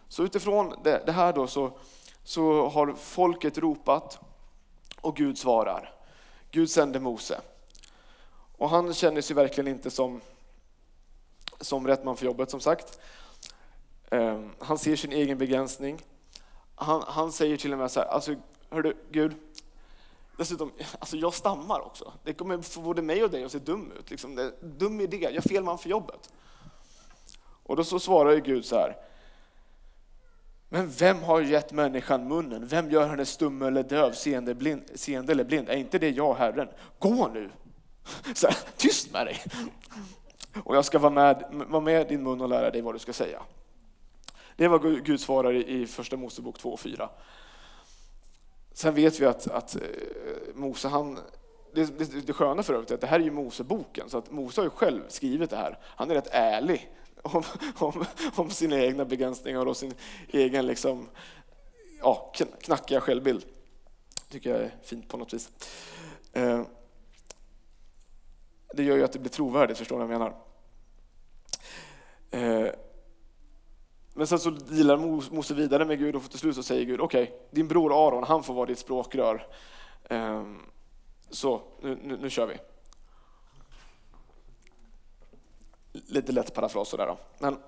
Så 0.09 0.23
utifrån 0.23 0.75
det, 0.85 1.03
det 1.07 1.13
här 1.13 1.33
då 1.33 1.47
så, 1.47 1.71
så 2.25 2.69
har 2.69 2.93
folket 2.93 3.59
ropat 3.59 4.21
och 5.01 5.17
Gud 5.17 5.39
svarar. 5.39 5.95
Gud 6.51 6.71
sänder 6.71 7.01
Mose. 7.01 7.41
Och 8.59 8.71
han 8.71 8.95
känner 8.95 9.21
sig 9.21 9.37
verkligen 9.37 9.69
inte 9.69 9.91
som, 9.91 10.21
som 11.61 11.87
rätt 11.87 12.05
man 12.05 12.17
för 12.17 12.27
jobbet 12.27 12.51
som 12.51 12.61
sagt. 12.61 13.01
Um, 14.11 14.51
han 14.59 14.79
ser 14.79 14.97
sin 14.97 15.13
egen 15.13 15.39
begränsning. 15.39 16.03
Han, 16.75 17.03
han 17.07 17.33
säger 17.33 17.57
till 17.57 17.73
och 17.73 17.79
med 17.79 17.91
så 17.91 18.01
här, 18.01 18.07
alltså, 18.07 18.35
hördu, 18.71 18.97
Gud, 19.11 19.35
Dessutom, 20.37 20.73
alltså 20.99 21.17
jag 21.17 21.35
stammar 21.35 21.81
också. 21.81 22.13
Det 22.25 22.33
kommer 22.33 22.63
få 22.63 22.81
både 22.81 23.03
mig 23.03 23.25
och 23.25 23.31
dig 23.31 23.45
att 23.45 23.53
se 23.53 23.59
dum 23.59 23.93
ut. 23.99 24.11
Liksom, 24.11 24.35
det 24.35 24.53
dum 24.61 25.01
idé, 25.01 25.17
jag 25.21 25.35
är 25.35 25.41
fel 25.41 25.65
man 25.65 25.79
för 25.79 25.89
jobbet. 25.89 26.33
Och 27.63 27.77
då 27.77 27.85
så 27.85 28.01
svarar 28.01 28.33
ju 28.33 28.41
Gud 28.41 28.65
så 28.65 28.77
här. 28.77 28.97
Men 30.69 30.91
vem 30.91 31.23
har 31.23 31.41
gett 31.41 31.73
människan 31.73 32.29
munnen? 32.29 32.67
Vem 32.67 32.91
gör 32.91 33.09
henne 33.09 33.27
stum 33.27 33.63
eller 33.63 33.83
döv, 33.83 34.13
seende, 34.13 34.55
blind, 34.55 34.83
seende 34.95 35.33
eller 35.33 35.45
blind? 35.45 35.69
Är 35.69 35.77
inte 35.77 35.99
det 35.99 36.11
jag, 36.11 36.35
Herren? 36.35 36.69
Gå 36.99 37.29
nu! 37.29 37.51
Så 38.35 38.47
här, 38.47 38.57
tyst 38.77 39.13
med 39.13 39.27
dig! 39.27 39.43
Och 40.65 40.77
jag 40.77 40.85
ska 40.85 40.99
vara 40.99 41.13
med, 41.13 41.65
vara 41.69 41.83
med 41.83 42.09
din 42.09 42.23
mun 42.23 42.41
och 42.41 42.49
lära 42.49 42.71
dig 42.71 42.81
vad 42.81 42.95
du 42.95 42.99
ska 42.99 43.13
säga. 43.13 43.43
Det 44.57 44.65
är 44.65 44.69
vad 44.69 45.05
Gud 45.05 45.21
svarar 45.21 45.53
i 45.53 45.87
Första 45.87 46.17
Mosebok 46.17 46.59
2 46.59 46.73
och 46.73 46.81
4. 46.81 47.09
Sen 48.77 48.95
vet 48.95 49.21
vi 49.21 49.27
att, 49.27 49.47
att 49.49 49.77
eh, 49.77 49.83
Mose, 50.55 50.89
han, 50.89 51.19
det, 51.75 51.99
det, 51.99 52.27
det 52.27 52.33
sköna 52.33 52.63
för 52.63 52.75
övrigt 52.75 52.91
är 52.91 52.95
att 52.95 53.01
det 53.01 53.07
här 53.07 53.21
är 53.21 53.25
ju 53.25 53.31
Moseboken, 53.31 54.11
så 54.11 54.19
att 54.19 54.31
Mose 54.31 54.61
har 54.61 54.67
ju 54.67 54.71
själv 54.71 55.03
skrivit 55.09 55.51
det 55.51 55.57
här. 55.57 55.79
Han 55.83 56.11
är 56.11 56.15
rätt 56.15 56.29
ärlig 56.31 56.91
om, 57.23 57.43
om, 57.79 58.05
om 58.35 58.51
sina 58.51 58.81
egna 58.81 59.05
begränsningar 59.05 59.67
och 59.67 59.77
sin 59.77 59.95
egen 60.29 60.67
liksom, 60.67 61.09
ja, 62.01 62.33
knackiga 62.61 63.01
självbild. 63.01 63.45
tycker 64.29 64.51
jag 64.51 64.61
är 64.61 64.75
fint 64.83 65.09
på 65.09 65.17
något 65.17 65.35
vis. 65.35 65.51
Eh, 66.33 66.63
det 68.75 68.83
gör 68.83 68.97
ju 68.97 69.05
att 69.05 69.13
det 69.13 69.19
blir 69.19 69.31
trovärdigt, 69.31 69.79
förstår 69.79 69.99
ni 69.99 70.05
vad 70.05 70.15
jag 70.15 70.21
menar? 70.21 70.37
Eh, 72.31 72.73
men 74.19 74.27
sen 74.27 74.39
så 74.39 74.51
dealar 74.51 74.97
Mose 75.35 75.55
vidare 75.55 75.85
med 75.85 75.99
Gud 75.99 76.17
och 76.17 76.31
till 76.31 76.39
slut 76.39 76.55
så 76.55 76.63
säger 76.63 76.85
Gud, 76.85 77.01
okej, 77.01 77.23
okay, 77.23 77.37
din 77.51 77.69
bror 77.69 78.09
Aron, 78.09 78.25
han 78.25 78.43
får 78.43 78.55
vara 78.55 78.67
ditt 78.67 78.79
språkrör. 78.79 79.47
Ehm, 80.05 80.63
så, 81.31 81.63
nu, 81.81 81.99
nu, 82.03 82.17
nu 82.17 82.31
kör 82.31 82.47
vi. 82.47 82.59
Lite 85.93 86.33
lätt 86.33 86.55
parafras 86.55 86.89
sådär 86.89 87.07
då. 87.07 87.19
Men, 87.39 87.59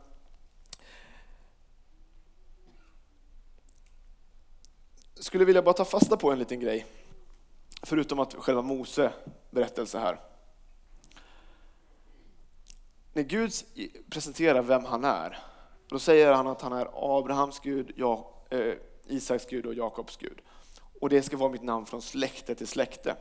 skulle 5.14 5.44
vilja 5.44 5.62
bara 5.62 5.74
ta 5.74 5.84
fasta 5.84 6.16
på 6.16 6.32
en 6.32 6.38
liten 6.38 6.60
grej. 6.60 6.86
Förutom 7.82 8.18
att 8.18 8.34
själva 8.34 8.62
Mose 8.62 9.12
berättelse 9.50 9.98
här. 9.98 10.20
När 13.12 13.22
Gud 13.22 13.52
presenterar 14.10 14.62
vem 14.62 14.84
han 14.84 15.04
är, 15.04 15.38
då 15.88 15.98
säger 15.98 16.32
han 16.32 16.46
att 16.46 16.62
han 16.62 16.72
är 16.72 17.18
Abrahams 17.18 17.60
Gud, 17.60 17.92
ja, 17.96 18.30
eh, 18.50 18.74
Isaks 19.06 19.46
Gud 19.46 19.66
och 19.66 19.74
Jakobs 19.74 20.16
Gud. 20.16 20.40
Och 21.00 21.08
det 21.08 21.22
ska 21.22 21.36
vara 21.36 21.50
mitt 21.50 21.62
namn 21.62 21.86
från 21.86 22.02
släkte 22.02 22.54
till 22.54 22.66
släkte. 22.66 23.16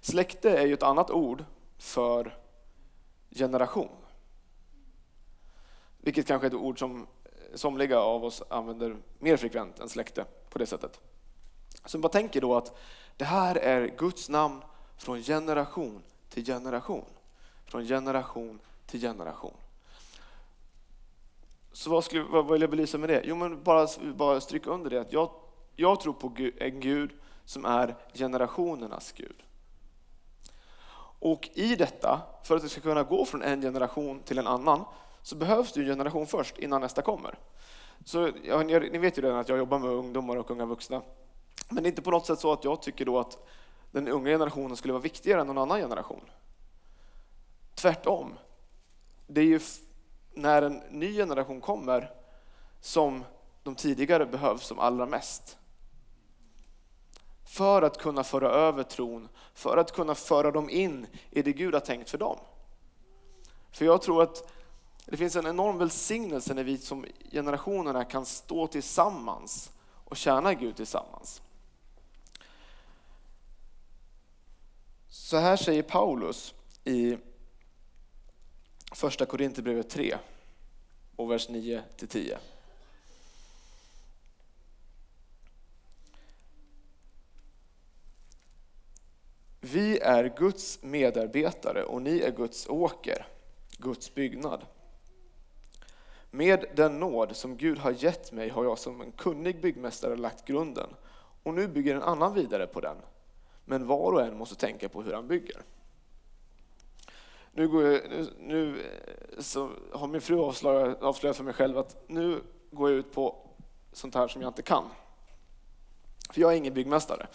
Släkte 0.00 0.50
är 0.50 0.66
ju 0.66 0.74
ett 0.74 0.82
annat 0.82 1.10
ord 1.10 1.44
för 1.78 2.38
generation. 3.30 3.96
Vilket 5.98 6.26
kanske 6.26 6.46
är 6.46 6.48
ett 6.48 6.54
ord 6.54 6.78
som 6.78 7.06
somliga 7.54 7.98
av 8.00 8.24
oss 8.24 8.42
använder 8.48 8.96
mer 9.18 9.36
frekvent 9.36 9.80
än 9.80 9.88
släkte 9.88 10.24
på 10.50 10.58
det 10.58 10.66
sättet. 10.66 11.00
Så 11.84 11.98
man 11.98 12.10
tänker 12.10 12.40
då 12.40 12.56
att 12.56 12.78
det 13.16 13.24
här 13.24 13.56
är 13.56 13.86
Guds 13.98 14.28
namn 14.28 14.62
från 14.96 15.22
generation 15.22 16.02
till 16.28 16.44
generation. 16.44 17.04
Från 17.66 17.84
generation 17.84 18.60
till 18.86 19.00
generation. 19.00 19.56
Så 21.74 21.90
vad, 21.90 22.04
skulle, 22.04 22.22
vad 22.22 22.52
vill 22.52 22.60
jag 22.60 22.70
belysa 22.70 22.98
med 22.98 23.08
det? 23.08 23.22
Jo, 23.24 23.36
men 23.36 23.62
bara, 23.62 23.88
bara 24.14 24.40
stryka 24.40 24.70
under 24.70 24.90
det 24.90 25.00
att 25.00 25.12
jag, 25.12 25.30
jag 25.76 26.00
tror 26.00 26.12
på 26.12 26.32
en 26.58 26.80
Gud 26.80 27.10
som 27.44 27.64
är 27.64 27.96
generationernas 28.14 29.12
Gud. 29.12 29.42
Och 31.18 31.50
i 31.54 31.76
detta, 31.76 32.20
för 32.44 32.56
att 32.56 32.62
det 32.62 32.68
ska 32.68 32.80
kunna 32.80 33.02
gå 33.02 33.24
från 33.24 33.42
en 33.42 33.62
generation 33.62 34.20
till 34.20 34.38
en 34.38 34.46
annan, 34.46 34.84
så 35.22 35.36
behövs 35.36 35.72
det 35.72 35.80
en 35.80 35.86
generation 35.86 36.26
först 36.26 36.58
innan 36.58 36.80
nästa 36.80 37.02
kommer. 37.02 37.38
Så, 38.04 38.30
ja, 38.44 38.62
ni 38.62 38.98
vet 38.98 39.18
ju 39.18 39.22
redan 39.22 39.38
att 39.38 39.48
jag 39.48 39.58
jobbar 39.58 39.78
med 39.78 39.90
ungdomar 39.90 40.36
och 40.36 40.50
unga 40.50 40.66
vuxna. 40.66 41.02
Men 41.68 41.82
det 41.82 41.86
är 41.86 41.90
inte 41.90 42.02
på 42.02 42.10
något 42.10 42.26
sätt 42.26 42.38
så 42.38 42.52
att 42.52 42.64
jag 42.64 42.82
tycker 42.82 43.04
då 43.04 43.18
att 43.18 43.46
den 43.90 44.08
unga 44.08 44.30
generationen 44.30 44.76
skulle 44.76 44.92
vara 44.92 45.02
viktigare 45.02 45.40
än 45.40 45.46
någon 45.46 45.58
annan 45.58 45.80
generation. 45.80 46.30
Tvärtom. 47.74 48.34
Det 49.26 49.40
är 49.40 49.44
ju 49.44 49.60
när 50.34 50.62
en 50.62 50.82
ny 50.90 51.16
generation 51.16 51.60
kommer 51.60 52.10
som 52.80 53.24
de 53.62 53.74
tidigare 53.74 54.26
behövs 54.26 54.66
som 54.66 54.78
allra 54.78 55.06
mest. 55.06 55.58
För 57.44 57.82
att 57.82 57.98
kunna 57.98 58.24
föra 58.24 58.50
över 58.50 58.82
tron, 58.82 59.28
för 59.54 59.76
att 59.76 59.92
kunna 59.92 60.14
föra 60.14 60.50
dem 60.50 60.70
in 60.70 61.06
i 61.30 61.42
det 61.42 61.52
Gud 61.52 61.74
har 61.74 61.80
tänkt 61.80 62.10
för 62.10 62.18
dem. 62.18 62.36
För 63.70 63.84
jag 63.84 64.02
tror 64.02 64.22
att 64.22 64.52
det 65.06 65.16
finns 65.16 65.36
en 65.36 65.46
enorm 65.46 65.78
välsignelse 65.78 66.54
när 66.54 66.64
vi 66.64 66.78
som 66.78 67.06
generationerna 67.32 68.04
kan 68.04 68.26
stå 68.26 68.66
tillsammans 68.66 69.70
och 70.04 70.16
tjäna 70.16 70.54
Gud 70.54 70.76
tillsammans. 70.76 71.42
Så 75.08 75.36
här 75.36 75.56
säger 75.56 75.82
Paulus 75.82 76.54
i 76.84 77.18
första 78.94 79.26
Korinthierbrevet 79.26 79.90
3 79.90 80.16
och 81.16 81.30
vers 81.30 81.48
9 81.48 81.82
till 81.96 82.08
10. 82.08 82.38
Vi 89.60 89.98
är 89.98 90.34
Guds 90.36 90.82
medarbetare 90.82 91.84
och 91.84 92.02
ni 92.02 92.20
är 92.20 92.30
Guds 92.30 92.68
åker, 92.68 93.26
Guds 93.78 94.14
byggnad. 94.14 94.66
Med 96.30 96.64
den 96.74 97.00
nåd 97.00 97.36
som 97.36 97.56
Gud 97.56 97.78
har 97.78 97.90
gett 97.90 98.32
mig 98.32 98.48
har 98.48 98.64
jag 98.64 98.78
som 98.78 99.00
en 99.00 99.12
kunnig 99.12 99.60
byggmästare 99.60 100.16
lagt 100.16 100.44
grunden 100.44 100.88
och 101.42 101.54
nu 101.54 101.68
bygger 101.68 101.94
en 101.94 102.02
annan 102.02 102.34
vidare 102.34 102.66
på 102.66 102.80
den. 102.80 102.96
Men 103.64 103.86
var 103.86 104.12
och 104.12 104.22
en 104.22 104.36
måste 104.36 104.54
tänka 104.54 104.88
på 104.88 105.02
hur 105.02 105.12
han 105.12 105.28
bygger. 105.28 105.62
Nu, 107.56 107.68
går 107.68 107.82
jag, 107.82 108.10
nu, 108.10 108.30
nu 108.38 108.80
eh, 108.80 109.40
så 109.42 109.70
har 109.92 110.06
min 110.06 110.20
fru 110.20 110.40
avslöjat, 110.40 111.02
avslöjat 111.02 111.36
för 111.36 111.44
mig 111.44 111.54
själv 111.54 111.78
att 111.78 112.04
nu 112.06 112.42
går 112.70 112.90
jag 112.90 112.98
ut 112.98 113.12
på 113.12 113.36
sånt 113.92 114.14
här 114.14 114.28
som 114.28 114.42
jag 114.42 114.48
inte 114.48 114.62
kan. 114.62 114.84
För 116.30 116.40
jag 116.40 116.52
är 116.52 116.56
ingen 116.56 116.74
byggmästare. 116.74 117.26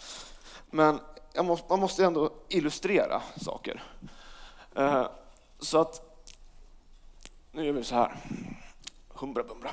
Men 0.70 1.00
måste, 1.36 1.66
man 1.68 1.80
måste 1.80 2.04
ändå 2.04 2.30
illustrera 2.48 3.22
saker. 3.36 3.82
Eh, 4.74 5.06
så 5.58 5.78
att 5.78 6.26
nu 7.52 7.66
gör 7.66 7.72
vi 7.72 7.84
så 7.84 7.94
här. 7.94 8.16
Humbra-bumbra. 9.08 9.70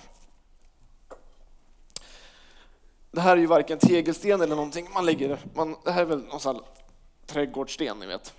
Det 3.11 3.21
här 3.21 3.31
är 3.31 3.41
ju 3.41 3.45
varken 3.45 3.79
tegelsten 3.79 4.41
eller 4.41 4.55
någonting 4.55 4.87
man 4.93 5.05
lägger, 5.05 5.39
man, 5.53 5.75
det 5.83 5.91
här 5.91 6.01
är 6.01 6.05
väl 6.05 6.23
någon 6.23 6.39
sån 6.39 6.61
trädgårdssten 7.25 7.99
ni 7.99 8.05
vet. 8.05 8.33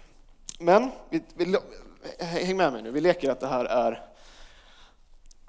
Men, 0.58 0.90
vi, 1.10 1.22
vi, 1.34 1.56
häng 2.18 2.56
med 2.56 2.72
mig 2.72 2.82
nu, 2.82 2.90
vi 2.90 3.00
leker 3.00 3.30
att 3.30 3.40
det 3.40 3.48
här 3.48 3.64
är, 3.64 4.06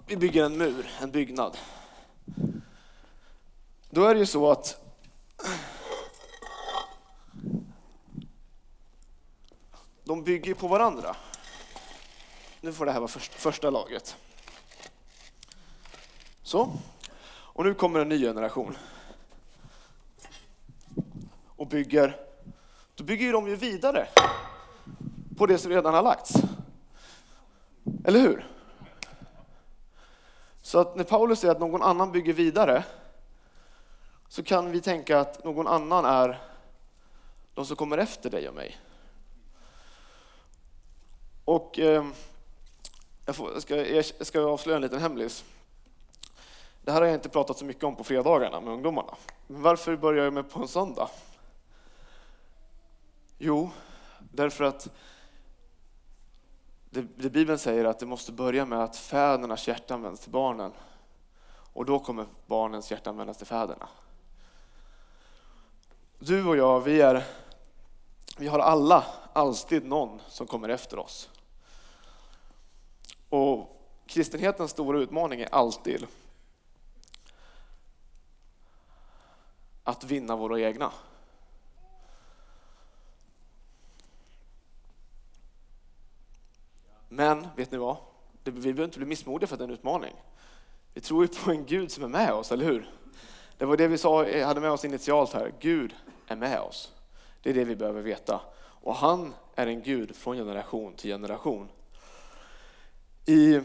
vi 0.06 0.17
bygger 0.17 0.43
en 0.43 0.58
mur, 0.58 0.89
en 1.02 1.12
byggnad. 1.12 1.58
Då 3.89 4.06
är 4.06 4.13
det 4.13 4.19
ju 4.19 4.26
så 4.26 4.52
att 4.52 4.82
de 10.04 10.24
bygger 10.24 10.54
på 10.54 10.67
varandra. 10.67 11.15
Nu 12.62 12.74
får 12.74 12.86
det 12.86 12.91
här 12.91 13.00
vara 13.00 13.10
första 13.19 13.69
laget. 13.69 14.15
Så. 16.43 16.72
Och 17.28 17.65
nu 17.65 17.74
kommer 17.74 18.00
en 18.00 18.10
ny 18.10 18.19
generation. 18.19 18.78
Och 21.48 21.67
bygger, 21.67 22.19
då 22.95 23.04
bygger 23.04 23.34
de 23.34 23.48
ju 23.48 23.56
vidare 23.56 24.08
på 25.39 25.45
det 25.45 25.58
som 25.58 25.71
redan 25.71 25.93
har 25.93 26.04
lagts. 26.04 26.34
Eller 28.04 28.19
hur? 28.19 28.47
Så 30.62 30.80
att 30.80 30.95
när 30.95 31.04
Paulus 31.04 31.39
säger 31.39 31.52
att 31.52 31.60
någon 31.60 31.82
annan 31.82 32.12
bygger 32.12 32.34
vidare 32.34 32.84
så 34.28 34.43
kan 34.43 34.71
vi 34.71 34.82
tänka 34.82 35.19
att 35.19 35.43
någon 35.43 35.67
annan 35.67 36.06
är 36.06 36.41
de 37.54 37.65
som 37.65 37.75
kommer 37.75 37.97
efter 37.97 38.30
dig 38.30 38.49
och 38.49 38.56
mig. 38.56 38.78
Och 41.45 41.80
eh, 41.80 42.06
jag, 43.25 43.36
får, 43.36 43.54
jag, 43.54 43.62
ska, 43.62 43.75
jag 43.75 44.06
ska 44.06 44.41
avslöja 44.41 44.75
en 44.75 44.82
liten 44.82 44.99
hemlis. 44.99 45.45
Det 46.82 46.91
här 46.91 47.02
har 47.02 47.08
jag 47.08 47.15
inte 47.15 47.30
pratat 47.30 47.58
så 47.58 47.65
mycket 47.65 47.84
om 47.84 47.95
på 47.95 48.04
fredagarna 48.04 48.62
med 48.62 48.73
ungdomarna. 48.73 49.15
Men 49.47 49.62
varför 49.62 49.95
börjar 49.95 50.23
jag 50.23 50.34
med 50.34 50.49
på 50.49 50.60
en 50.60 50.67
söndag? 50.67 51.10
Jo, 53.38 53.71
därför 54.19 54.63
att 54.63 54.89
det, 56.89 57.02
det 57.02 57.30
Bibeln 57.30 57.60
säger 57.60 57.86
att 57.86 57.99
det 57.99 58.06
måste 58.06 58.32
börja 58.32 58.65
med 58.65 58.84
att 58.84 58.95
fädernas 58.95 59.67
hjärtan 59.67 60.02
vänds 60.02 60.21
till 60.21 60.32
barnen. 60.32 60.71
Och 61.73 61.86
då 61.86 61.99
kommer 61.99 62.25
barnens 62.47 62.91
hjärtan 62.91 63.17
vändas 63.17 63.38
till 63.38 63.47
fäderna. 63.47 63.89
Du 66.19 66.45
och 66.45 66.58
jag, 66.58 66.82
vi, 66.82 67.02
är, 67.02 67.23
vi 68.38 68.47
har 68.47 68.60
alla 68.60 69.06
alltid 69.34 69.86
någon 69.86 70.21
som 70.28 70.47
kommer 70.47 70.69
efter 70.69 70.99
oss. 70.99 71.30
Och 73.30 73.82
kristenhetens 74.06 74.71
stora 74.71 74.99
utmaning 74.99 75.41
är 75.41 75.54
alltid 75.54 76.08
att 79.84 80.04
vinna 80.04 80.36
våra 80.36 80.60
egna. 80.60 80.91
Men 87.10 87.48
vet 87.56 87.72
ni 87.72 87.78
vad? 87.78 87.98
Vi 88.43 88.52
behöver 88.52 88.84
inte 88.84 88.98
bli 88.98 89.08
missmodiga 89.08 89.48
för 89.48 89.56
att 89.56 89.60
det 89.60 89.63
är 89.63 89.67
en 89.67 89.74
utmaning. 89.74 90.15
Vi 90.93 91.02
tror 91.02 91.24
ju 91.24 91.28
på 91.28 91.52
en 91.52 91.65
Gud 91.65 91.91
som 91.91 92.04
är 92.04 92.08
med 92.08 92.34
oss, 92.34 92.52
eller 92.52 92.65
hur? 92.65 92.89
Det 93.58 93.65
var 93.65 93.78
det 93.78 93.88
vi 93.88 93.98
sa, 93.98 94.26
eh, 94.26 94.48
hade 94.48 94.62
med 94.62 94.72
oss 94.72 94.86
initialt 94.86 95.34
här. 95.34 95.54
Gud 95.60 95.95
är 96.28 96.36
med 96.36 96.60
oss. 96.60 96.93
Det 97.41 97.50
är 97.50 97.54
det 97.54 97.63
vi 97.63 97.76
behöver 97.76 98.02
veta. 98.02 98.41
Och 98.60 98.95
han 98.95 99.34
är 99.56 99.67
en 99.67 99.82
Gud 99.82 100.15
från 100.15 100.38
generation 100.38 100.93
till 100.93 101.12
generation. 101.12 101.69
I 103.26 103.62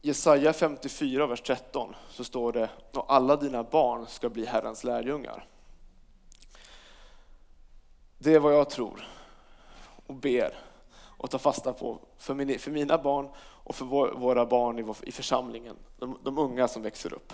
Jesaja 0.00 0.52
54, 0.52 1.26
vers 1.26 1.40
13 1.40 1.94
så 2.08 2.24
står 2.24 2.52
det 2.52 2.70
och 2.92 3.14
alla 3.14 3.36
dina 3.36 3.62
barn 3.62 4.06
ska 4.06 4.28
bli 4.28 4.46
Herrens 4.46 4.84
lärjungar. 4.84 5.46
Det 8.18 8.34
är 8.34 8.38
vad 8.38 8.54
jag 8.54 8.70
tror 8.70 9.04
och 10.12 10.18
ber 10.18 10.58
och 10.94 11.30
tar 11.30 11.38
fasta 11.38 11.72
på 11.72 11.98
för, 12.18 12.34
min, 12.34 12.58
för 12.58 12.70
mina 12.70 12.98
barn 12.98 13.28
och 13.38 13.74
för 13.74 13.84
vår, 13.84 14.12
våra 14.12 14.46
barn 14.46 14.78
i, 14.78 14.82
vår, 14.82 14.96
i 15.02 15.12
församlingen, 15.12 15.76
de, 15.98 16.18
de 16.22 16.38
unga 16.38 16.68
som 16.68 16.82
växer 16.82 17.14
upp. 17.14 17.32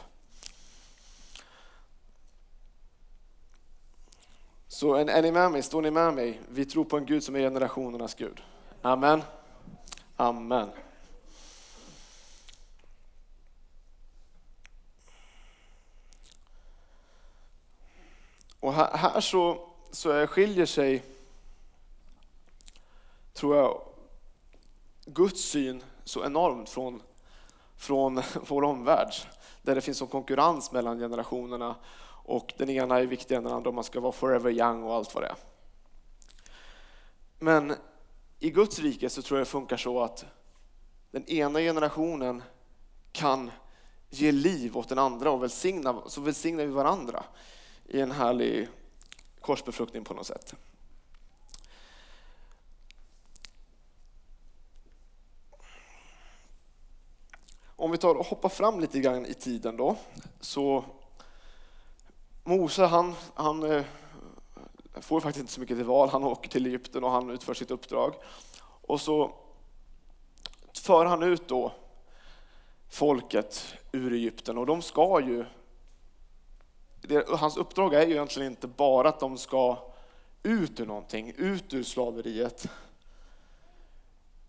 Så 4.69 4.95
är, 4.95 5.07
är 5.07 5.23
ni 5.23 5.33
med 5.33 5.51
mig? 5.53 5.63
Står 5.63 5.83
ni 5.83 5.91
med 5.91 6.15
mig? 6.15 6.41
Vi 6.49 6.65
tror 6.65 6.85
på 6.85 6.97
en 6.97 7.07
Gud 7.07 7.25
som 7.25 7.37
är 7.37 7.41
generationernas 7.41 8.15
Gud. 8.15 8.43
Amen. 8.83 9.23
Amen. 10.17 10.71
Och 18.61 18.73
här, 18.73 18.97
här 18.97 19.21
så, 19.21 19.69
så 19.91 20.27
skiljer 20.27 20.67
sig, 20.67 21.03
tror 23.39 23.57
jag, 23.57 23.81
Guds 25.05 25.41
syn 25.41 25.83
så 26.05 26.25
enormt 26.25 26.69
från, 26.69 27.03
från 27.77 28.23
vår 28.49 28.65
omvärld. 28.65 29.13
Där 29.63 29.75
det 29.75 29.81
finns 29.81 30.03
en 30.03 30.09
konkurrens 30.09 30.73
mellan 30.73 30.99
generationerna 30.99 31.77
och 32.25 32.55
den 32.57 32.71
ena 32.71 32.99
är 32.99 33.07
viktigare 33.07 33.39
än 33.39 33.45
den 33.45 33.53
andra 33.53 33.69
om 33.69 33.75
man 33.75 33.85
ska 33.85 34.01
vara 34.01 34.13
forever 34.13 34.51
young 34.51 34.83
och 34.83 34.95
allt 34.95 35.15
vad 35.15 35.23
det 35.23 35.29
är. 35.29 35.37
Men 37.39 37.75
i 38.39 38.51
Guds 38.51 38.79
rike 38.79 39.11
så 39.11 39.23
tror 39.23 39.39
jag 39.39 39.47
det 39.47 39.51
funkar 39.51 39.77
så 39.77 40.03
att 40.03 40.25
den 41.11 41.25
ena 41.31 41.59
generationen 41.59 42.43
kan 43.13 43.51
ge 44.11 44.33
liv 44.33 44.77
åt 44.77 44.89
den 44.89 44.99
andra 44.99 45.31
och 45.31 45.43
välsigna, 45.43 46.03
så 46.07 46.21
välsignar 46.21 46.65
vi 46.65 46.73
varandra 46.73 47.25
i 47.87 48.01
en 48.01 48.11
härlig 48.11 48.69
korsbefruktning 49.41 50.05
på 50.05 50.15
något 50.15 50.27
sätt. 50.27 50.55
Om 57.81 57.91
vi 57.91 57.99
tar 57.99 58.15
och 58.15 58.27
hoppar 58.27 58.49
fram 58.49 58.81
lite 58.81 59.01
grann 59.01 59.27
i 59.27 59.35
tiden 59.35 59.77
då, 59.77 59.97
så 60.41 60.85
Mose 62.45 62.85
han, 62.85 63.15
han 63.35 63.71
eh, 63.71 63.85
får 65.01 65.21
faktiskt 65.21 65.41
inte 65.41 65.53
så 65.53 65.61
mycket 65.61 65.77
till 65.77 65.87
val. 65.87 66.09
Han 66.09 66.25
åker 66.25 66.51
till 66.51 66.67
Egypten 66.67 67.05
och 67.05 67.11
han 67.11 67.31
utför 67.31 67.55
sitt 67.55 67.71
uppdrag. 67.71 68.15
Och 68.61 69.01
så 69.01 69.33
för 70.75 71.05
han 71.05 71.23
ut 71.23 71.49
då 71.49 71.73
folket 72.89 73.75
ur 73.93 74.13
Egypten 74.13 74.59
och 74.59 74.67
de 74.67 74.83
ska 74.83 75.21
ju 75.21 75.45
hans 77.29 77.57
uppdrag 77.57 77.95
är 77.95 78.07
ju 78.07 78.13
egentligen 78.13 78.53
inte 78.53 78.69
bara 78.69 79.09
att 79.09 79.21
de 79.21 79.39
ska 79.39 79.79
ut 80.43 80.81
ur 80.81 80.87
någonting, 80.87 81.33
ut 81.37 81.75
ur 81.75 81.83
slaveriet. 81.83 82.67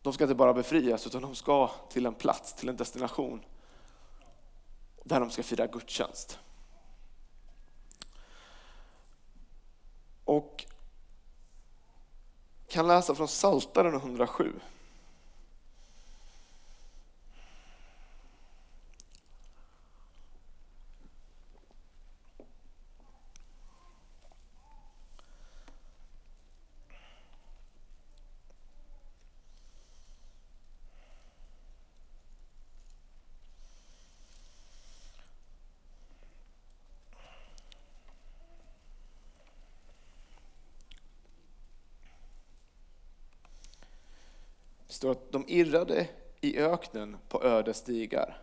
De 0.01 0.13
ska 0.13 0.23
inte 0.23 0.35
bara 0.35 0.53
befrias 0.53 1.07
utan 1.07 1.21
de 1.21 1.35
ska 1.35 1.71
till 1.89 2.05
en 2.05 2.13
plats, 2.13 2.53
till 2.53 2.69
en 2.69 2.77
destination 2.77 3.45
där 5.03 5.19
de 5.19 5.29
ska 5.29 5.43
fira 5.43 5.67
gudstjänst. 5.67 6.39
Och 10.23 10.65
kan 12.67 12.87
läsa 12.87 13.15
från 13.15 13.27
Saltaren 13.27 13.95
107. 13.95 14.59
Står 44.99 45.11
att 45.11 45.31
de 45.31 45.45
irrade 45.47 46.07
i 46.41 46.59
öknen 46.59 47.17
på 47.29 47.43
öde 47.43 47.73
stigar. 47.73 48.41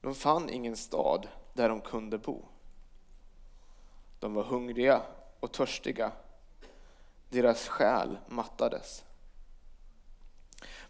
De 0.00 0.14
fann 0.14 0.50
ingen 0.50 0.76
stad 0.76 1.28
där 1.52 1.68
de 1.68 1.80
kunde 1.80 2.18
bo. 2.18 2.44
De 4.18 4.34
var 4.34 4.42
hungriga 4.42 5.02
och 5.40 5.52
törstiga. 5.52 6.12
Deras 7.28 7.68
själ 7.68 8.18
mattades. 8.28 9.04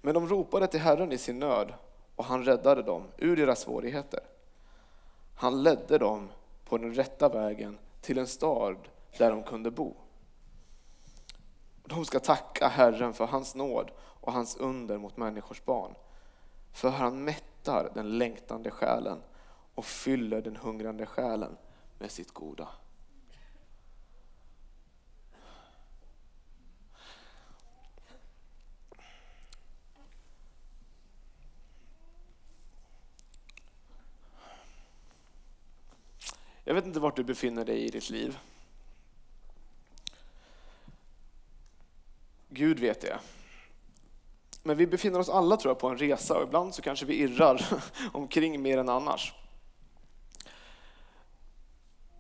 Men 0.01 0.14
de 0.14 0.29
ropade 0.29 0.66
till 0.66 0.81
Herren 0.81 1.12
i 1.12 1.18
sin 1.18 1.38
nöd 1.38 1.75
och 2.16 2.25
han 2.25 2.44
räddade 2.44 2.83
dem 2.83 3.05
ur 3.16 3.37
deras 3.37 3.61
svårigheter. 3.61 4.20
Han 5.35 5.62
ledde 5.62 5.99
dem 5.99 6.31
på 6.64 6.79
den 6.79 6.94
rätta 6.94 7.29
vägen 7.29 7.79
till 8.01 8.18
en 8.18 8.27
stad 8.27 8.77
där 9.18 9.31
de 9.31 9.42
kunde 9.42 9.70
bo. 9.70 9.97
De 11.87 12.05
ska 12.05 12.20
tacka 12.20 12.68
Herren 12.68 13.14
för 13.14 13.27
hans 13.27 13.55
nåd 13.55 13.90
och 14.24 14.32
hans 14.32 14.56
under 14.56 14.98
mot 14.98 15.16
människors 15.16 15.64
barn. 15.64 15.94
För 16.72 16.90
han 16.90 17.24
mättar 17.24 17.90
den 17.94 18.18
längtande 18.18 18.70
själen 18.70 19.22
och 19.74 19.84
fyller 19.84 20.42
den 20.42 20.56
hungrande 20.56 21.06
själen 21.06 21.56
med 21.98 22.10
sitt 22.10 22.30
goda. 22.30 22.68
Jag 36.64 36.74
vet 36.74 36.87
inte 36.87 37.00
vart 37.00 37.16
du 37.16 37.24
befinner 37.24 37.64
dig 37.64 37.84
i 37.84 37.88
ditt 37.88 38.10
liv. 38.10 38.38
Gud 42.48 42.78
vet 42.78 43.00
det. 43.00 43.20
Men 44.66 44.77
vi 44.77 44.87
befinner 44.87 45.18
oss 45.18 45.29
alla 45.29 45.57
tror 45.57 45.70
jag 45.70 45.79
på 45.79 45.88
en 45.88 45.98
resa 45.98 46.37
och 46.37 46.42
ibland 46.42 46.74
så 46.74 46.83
kanske 46.83 47.07
vi 47.07 47.14
irrar 47.14 47.66
omkring 48.12 48.62
mer 48.62 48.79
än 48.79 48.88
annars. 48.88 49.35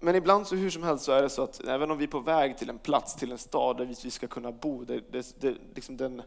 Men 0.00 0.14
ibland 0.14 0.46
så 0.46 0.54
hur 0.54 0.70
som 0.70 0.82
helst 0.82 1.04
så 1.04 1.12
är 1.12 1.22
det 1.22 1.30
så 1.30 1.42
att 1.42 1.60
även 1.64 1.90
om 1.90 1.98
vi 1.98 2.04
är 2.04 2.08
på 2.08 2.20
väg 2.20 2.58
till 2.58 2.70
en 2.70 2.78
plats, 2.78 3.14
till 3.14 3.32
en 3.32 3.38
stad 3.38 3.76
där 3.76 3.84
vi 4.04 4.10
ska 4.10 4.26
kunna 4.26 4.52
bo, 4.52 4.84
det, 4.84 5.00
det, 5.12 5.40
det, 5.40 5.56
liksom 5.74 5.96
den, 5.96 6.22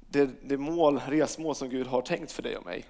det, 0.00 0.30
det 0.42 0.56
mål, 0.56 1.00
resmål 1.06 1.54
som 1.54 1.68
Gud 1.68 1.86
har 1.86 2.02
tänkt 2.02 2.32
för 2.32 2.42
dig 2.42 2.56
och 2.56 2.64
mig. 2.64 2.84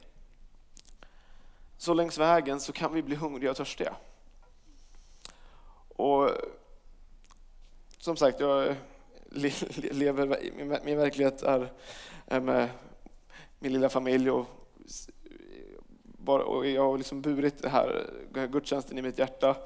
Så 1.77 1.95
längs 1.95 2.19
vägen 2.19 2.61
så 2.61 2.73
kan 2.73 2.95
vi 2.95 3.03
bli 3.03 3.17
hungriga 3.17 3.51
och 3.51 3.57
törstiga. 3.57 3.97
Och 5.89 6.31
som 7.99 8.17
sagt, 8.17 8.41
jag 8.41 8.77
lever, 9.93 10.51
min 10.85 10.99
verklighet 10.99 11.43
är, 11.43 11.73
är 12.27 12.41
med 12.41 12.69
min 13.59 13.73
lilla 13.73 13.89
familj 13.89 14.31
och, 14.31 14.47
och 16.27 16.67
jag 16.67 16.83
har 16.83 16.99
liksom 16.99 17.23
burit 17.23 17.63
det 17.63 17.69
här 17.69 18.11
gudstjänsten 18.33 18.99
i 18.99 19.03
mitt 19.03 19.19
hjärta 19.19 19.57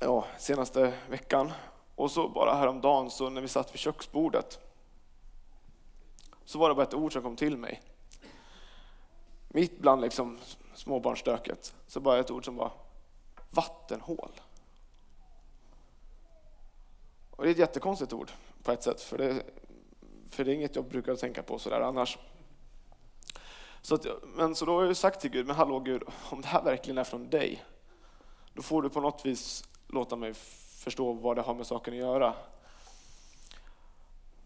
ja, 0.00 0.26
senaste 0.38 0.92
veckan. 1.10 1.52
Och 1.94 2.10
så 2.10 2.28
bara 2.28 2.54
häromdagen 2.54 3.10
så 3.10 3.30
när 3.30 3.40
vi 3.40 3.48
satt 3.48 3.74
vid 3.74 3.80
köksbordet 3.80 4.58
så 6.44 6.58
var 6.58 6.68
det 6.68 6.74
bara 6.74 6.86
ett 6.86 6.94
ord 6.94 7.12
som 7.12 7.22
kom 7.22 7.36
till 7.36 7.56
mig. 7.56 7.82
Mitt 9.48 9.78
bland 9.78 10.00
liksom 10.00 10.38
småbarnsstöket 10.74 11.74
så 11.86 12.00
bara 12.00 12.18
ett 12.18 12.30
ord 12.30 12.44
som 12.44 12.56
var 12.56 12.72
vattenhål. 13.50 14.30
Och 17.36 17.44
det 17.44 17.50
är 17.50 17.52
ett 17.52 17.58
jättekonstigt 17.58 18.12
ord 18.12 18.30
på 18.62 18.72
ett 18.72 18.82
sätt, 18.82 19.00
för 19.00 19.18
det, 19.18 19.42
för 20.30 20.44
det 20.44 20.50
är 20.50 20.54
inget 20.54 20.76
jag 20.76 20.84
brukar 20.84 21.16
tänka 21.16 21.42
på 21.42 21.58
sådär 21.58 21.80
annars. 21.80 22.18
Så, 23.82 23.94
att, 23.94 24.06
men, 24.34 24.54
så 24.54 24.64
då 24.64 24.78
har 24.78 24.84
jag 24.84 24.96
sagt 24.96 25.20
till 25.20 25.30
Gud, 25.30 25.46
men 25.46 25.56
hallå 25.56 25.80
Gud, 25.80 26.02
om 26.30 26.40
det 26.40 26.48
här 26.48 26.62
verkligen 26.62 26.98
är 26.98 27.04
från 27.04 27.30
dig, 27.30 27.64
då 28.52 28.62
får 28.62 28.82
du 28.82 28.90
på 28.90 29.00
något 29.00 29.26
vis 29.26 29.64
låta 29.88 30.16
mig 30.16 30.34
förstå 30.84 31.12
vad 31.12 31.36
det 31.36 31.42
har 31.42 31.54
med 31.54 31.66
saken 31.66 31.94
att 31.94 32.00
göra. 32.00 32.34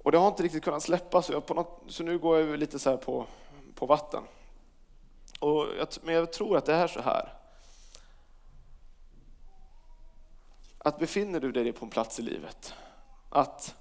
Och 0.03 0.13
det 0.13 0.19
har 0.19 0.29
inte 0.29 0.43
riktigt 0.43 0.65
kunnat 0.65 0.83
släppa, 0.83 1.23
så, 1.23 1.33
jag 1.33 1.47
på 1.47 1.55
något, 1.55 1.83
så 1.89 2.03
nu 2.03 2.19
går 2.19 2.39
jag 2.39 2.59
lite 2.59 2.79
så 2.79 2.97
på, 2.97 3.27
på 3.75 3.87
vatten. 3.87 4.23
Och 5.41 5.67
jag, 5.79 5.89
men 6.03 6.15
jag 6.15 6.33
tror 6.33 6.57
att 6.57 6.67
det 6.67 6.75
är 6.75 6.87
så 6.87 7.01
här. 7.01 7.33
Att 10.87 10.99
befinner 10.99 11.41
du 11.41 11.53
dig 11.53 11.73
på 11.73 11.85
en 11.85 11.91
plats 11.91 12.19
i 12.19 12.23
livet 12.23 12.75
att 13.31 13.75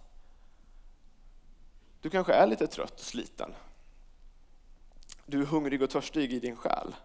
du 2.02 2.10
kanske 2.10 2.34
är 2.34 2.48
lite 2.48 2.68
trött 2.68 2.94
och 2.94 3.00
sliten. 3.00 3.54
Du 5.26 5.42
är 5.42 5.46
hungrig 5.46 5.82
och 5.82 5.90
törstig 5.90 6.34
i 6.34 6.40
din 6.40 6.56
själ. 6.56 6.96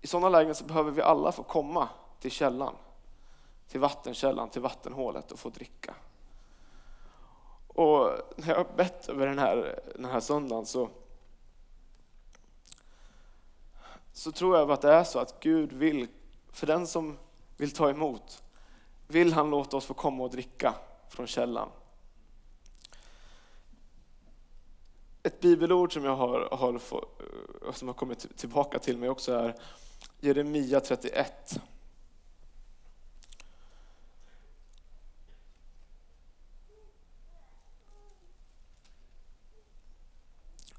I 0.00 0.06
sådana 0.06 0.28
lägen 0.28 0.54
så 0.54 0.64
behöver 0.64 0.90
vi 0.90 1.02
alla 1.02 1.32
få 1.32 1.42
komma 1.42 1.88
till 2.20 2.30
källan, 2.30 2.74
till 3.68 3.80
vattenkällan, 3.80 4.50
till 4.50 4.62
vattenhålet 4.62 5.32
och 5.32 5.38
få 5.38 5.48
dricka. 5.48 5.94
Och 7.68 8.10
när 8.36 8.48
jag 8.48 8.56
har 8.56 8.76
bett 8.76 9.08
över 9.08 9.26
den 9.26 9.38
här, 9.38 9.80
den 9.94 10.04
här 10.04 10.20
söndagen 10.20 10.66
så, 10.66 10.90
så 14.12 14.32
tror 14.32 14.56
jag 14.56 14.70
att 14.70 14.80
det 14.80 14.92
är 14.92 15.04
så 15.04 15.18
att 15.18 15.40
Gud 15.40 15.72
vill, 15.72 16.08
för 16.54 16.66
den 16.66 16.86
som 16.86 17.18
vill 17.56 17.70
ta 17.70 17.90
emot, 17.90 18.42
vill 19.06 19.32
han 19.32 19.50
låta 19.50 19.76
oss 19.76 19.84
få 19.84 19.94
komma 19.94 20.24
och 20.24 20.30
dricka 20.30 20.74
från 21.08 21.26
källan. 21.26 21.68
Ett 25.22 25.40
bibelord 25.40 25.92
som 25.92 26.04
jag 26.04 26.16
har, 26.16 26.48
har, 26.52 26.74
eh, 26.74 27.72
som 27.72 27.88
har 27.88 27.94
kommit 27.94 28.36
tillbaka 28.36 28.78
till 28.78 28.98
mig 28.98 29.08
också 29.08 29.32
är 29.32 29.54
Jeremia 30.20 30.80
31. 30.80 31.60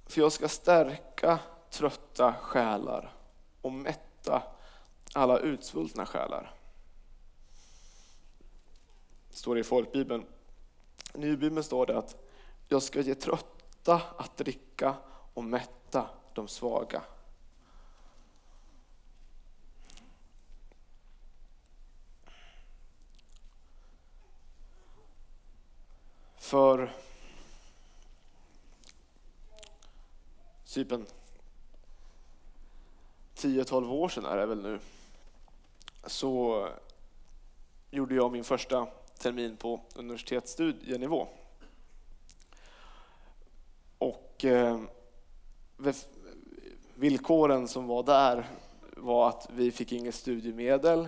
För 0.06 0.22
jag 0.22 0.32
ska 0.32 0.48
stärka 0.48 1.40
trötta 1.70 2.34
själar 2.34 3.14
och 3.62 3.72
mätta 3.72 4.55
alla 5.16 5.40
utsvultna 5.40 6.06
själar. 6.06 6.54
Det 9.30 9.36
står 9.36 9.60
i 9.60 9.64
folkbibeln. 9.64 10.26
I 11.14 11.18
nybibeln 11.18 11.64
står 11.64 11.86
det 11.86 11.98
att 11.98 12.16
jag 12.68 12.84
ska 12.84 13.02
ge 13.02 13.16
trötta 13.16 14.02
att 14.18 14.38
dricka 14.38 14.96
och 15.34 15.44
mätta 15.44 16.10
de 16.34 16.48
svaga. 16.48 17.02
För 26.38 26.92
typ 30.66 30.92
en 30.92 31.06
10-12 33.36 33.90
år 33.90 34.10
sedan 34.10 34.26
är 34.26 34.38
det 34.38 34.46
väl 34.46 34.64
nu, 34.64 34.80
så 36.06 36.68
gjorde 37.92 38.16
jag 38.16 38.32
min 38.32 38.44
första 38.44 38.88
termin 39.20 39.58
på 39.58 39.82
universitetsstudienivå. 39.96 41.28
Och 43.98 44.46
eh, 44.46 44.80
villkoren 46.96 47.68
som 47.68 47.88
var 47.88 48.04
där 48.04 48.48
var 48.98 49.30
att 49.30 49.50
vi 49.54 49.72
fick 49.72 49.92
inget 49.92 50.16
studiemedel, 50.16 51.08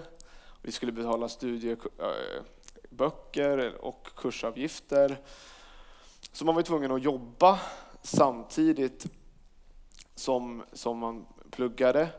vi 0.62 0.72
skulle 0.72 0.92
betala 0.92 1.30
studieböcker 1.30 3.58
eh, 3.58 3.74
och 3.74 4.08
kursavgifter. 4.16 5.18
Så 6.32 6.46
man 6.46 6.56
var 6.56 6.62
tvungen 6.62 6.92
att 6.92 7.04
jobba 7.04 7.60
samtidigt 8.02 9.06
som, 10.16 10.64
som 10.74 10.98
man 10.98 11.26
pluggade. 11.52 12.10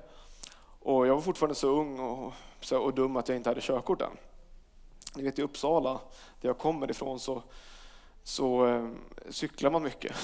Och 0.81 1.07
jag 1.07 1.15
var 1.15 1.23
fortfarande 1.23 1.55
så 1.55 1.69
ung 1.69 1.99
och, 1.99 2.33
så, 2.61 2.79
och 2.79 2.95
dum 2.95 3.17
att 3.17 3.29
jag 3.29 3.37
inte 3.37 3.51
hade 3.51 3.61
körkort 3.61 4.03
än. 4.03 4.17
Ni 5.15 5.23
vet 5.23 5.39
i 5.39 5.43
Uppsala, 5.43 6.01
där 6.41 6.49
jag 6.49 6.59
kommer 6.59 6.91
ifrån, 6.91 7.21
så, 7.21 7.43
så 8.23 8.67
eh, 8.67 8.89
cyklar 9.31 9.71
man 9.71 9.83
mycket. 9.83 10.17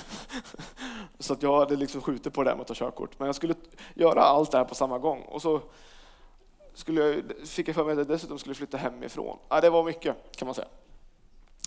så 1.18 1.32
att 1.32 1.42
jag 1.42 1.58
hade 1.58 1.76
liksom 1.76 2.00
skjutit 2.00 2.32
på 2.32 2.42
det 2.42 2.50
där 2.50 2.56
med 2.56 2.60
att 2.60 2.68
ta 2.68 2.74
körkort. 2.74 3.18
Men 3.18 3.26
jag 3.26 3.34
skulle 3.34 3.54
göra 3.94 4.22
allt 4.22 4.50
det 4.50 4.58
här 4.58 4.64
på 4.64 4.74
samma 4.74 4.98
gång. 4.98 5.22
Och 5.22 5.42
så 5.42 5.60
skulle 6.74 7.00
jag, 7.00 7.22
fick 7.48 7.68
jag 7.68 7.74
för 7.74 7.84
mig 7.84 7.92
att 7.92 7.98
jag 7.98 8.06
dessutom 8.06 8.38
skulle 8.38 8.54
flytta 8.54 8.76
hemifrån. 8.76 9.38
Ja, 9.48 9.60
det 9.60 9.70
var 9.70 9.84
mycket 9.84 10.16
kan 10.36 10.46
man 10.46 10.54
säga. 10.54 10.68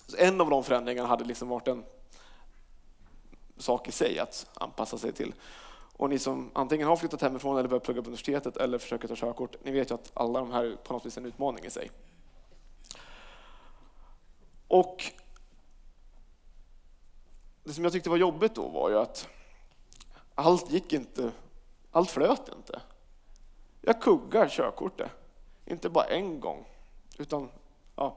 Så 0.08 0.18
en 0.18 0.42
av 0.42 0.50
de 0.50 0.64
förändringarna 0.64 1.08
hade 1.08 1.24
liksom 1.24 1.48
varit 1.48 1.68
en 1.68 1.84
sak 3.58 3.88
i 3.88 3.92
sig 3.92 4.20
att 4.20 4.48
anpassa 4.54 4.98
sig 4.98 5.12
till. 5.12 5.34
Och 5.98 6.10
ni 6.10 6.20
som 6.20 6.52
antingen 6.54 6.88
har 6.88 6.96
flyttat 6.96 7.22
hemifrån 7.22 7.58
eller 7.58 7.70
börjat 7.70 7.84
plugga 7.84 8.02
på 8.02 8.08
universitetet 8.08 8.58
eller 8.58 8.78
försöker 8.78 9.08
ta 9.08 9.16
körkort, 9.16 9.56
ni 9.64 9.72
vet 9.72 9.92
ju 9.92 9.96
att 9.96 10.12
alla 10.14 10.40
de 10.40 10.52
här 10.52 10.78
på 10.84 10.94
något 10.94 11.06
vis 11.06 11.18
är 11.18 11.22
en 11.22 11.28
utmaning 11.28 11.66
i 11.66 11.70
sig. 11.70 11.92
Och 14.68 15.04
det 17.64 17.74
som 17.74 17.84
jag 17.84 17.94
tyckte 17.94 18.10
var 18.10 18.18
jobbigt 18.18 18.56
då 18.56 18.68
var 18.68 18.90
ju 18.90 18.98
att 18.98 19.28
allt 20.36 20.72
gick 20.72 20.94
inte, 20.94 21.32
allt 21.92 22.10
flöt 22.10 22.50
inte. 22.56 22.82
Jag 23.82 24.02
kuggar 24.02 24.48
körkortet, 24.48 25.12
inte 25.66 25.90
bara 25.90 26.06
en 26.06 26.40
gång, 26.40 26.66
utan 27.18 27.50
ja, 27.96 28.16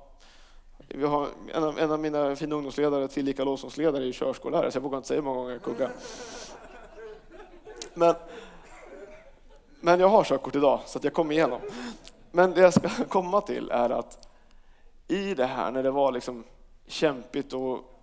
vi 0.88 1.06
har 1.06 1.28
en 1.54 1.64
av, 1.64 1.78
en 1.78 1.90
av 1.90 2.00
mina 2.00 2.36
fina 2.36 2.54
ungdomsledare, 2.54 3.08
tillika 3.08 3.44
lovsångsledare, 3.44 4.08
är 4.08 4.12
körskollärare, 4.12 4.70
så 4.70 4.76
jag 4.76 4.82
vågar 4.82 4.98
inte 4.98 5.08
säga 5.08 5.20
hur 5.20 5.24
många 5.24 5.38
gånger 5.38 5.52
jag 5.52 5.62
kuggar. 5.62 5.92
Men, 8.00 8.14
men 9.80 10.00
jag 10.00 10.08
har 10.08 10.24
körkort 10.24 10.56
idag, 10.56 10.80
så 10.86 10.98
att 10.98 11.04
jag 11.04 11.14
kommer 11.14 11.32
igenom. 11.32 11.60
Men 12.30 12.50
det 12.50 12.60
jag 12.60 12.74
ska 12.74 13.04
komma 13.08 13.40
till 13.40 13.70
är 13.70 13.90
att 13.90 14.28
i 15.08 15.34
det 15.34 15.46
här, 15.46 15.70
när 15.70 15.82
det 15.82 15.90
var 15.90 16.12
liksom 16.12 16.44
kämpigt 16.86 17.52
och 17.52 18.00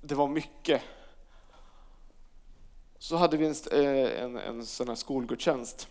det 0.00 0.14
var 0.14 0.28
mycket, 0.28 0.82
så 2.98 3.16
hade 3.16 3.36
vi 3.36 3.46
en, 3.46 3.54
eh, 3.72 4.22
en, 4.22 4.36
en 4.36 4.66
sån 4.66 4.88
här 4.88 4.94
skolgudstjänst 4.94 5.88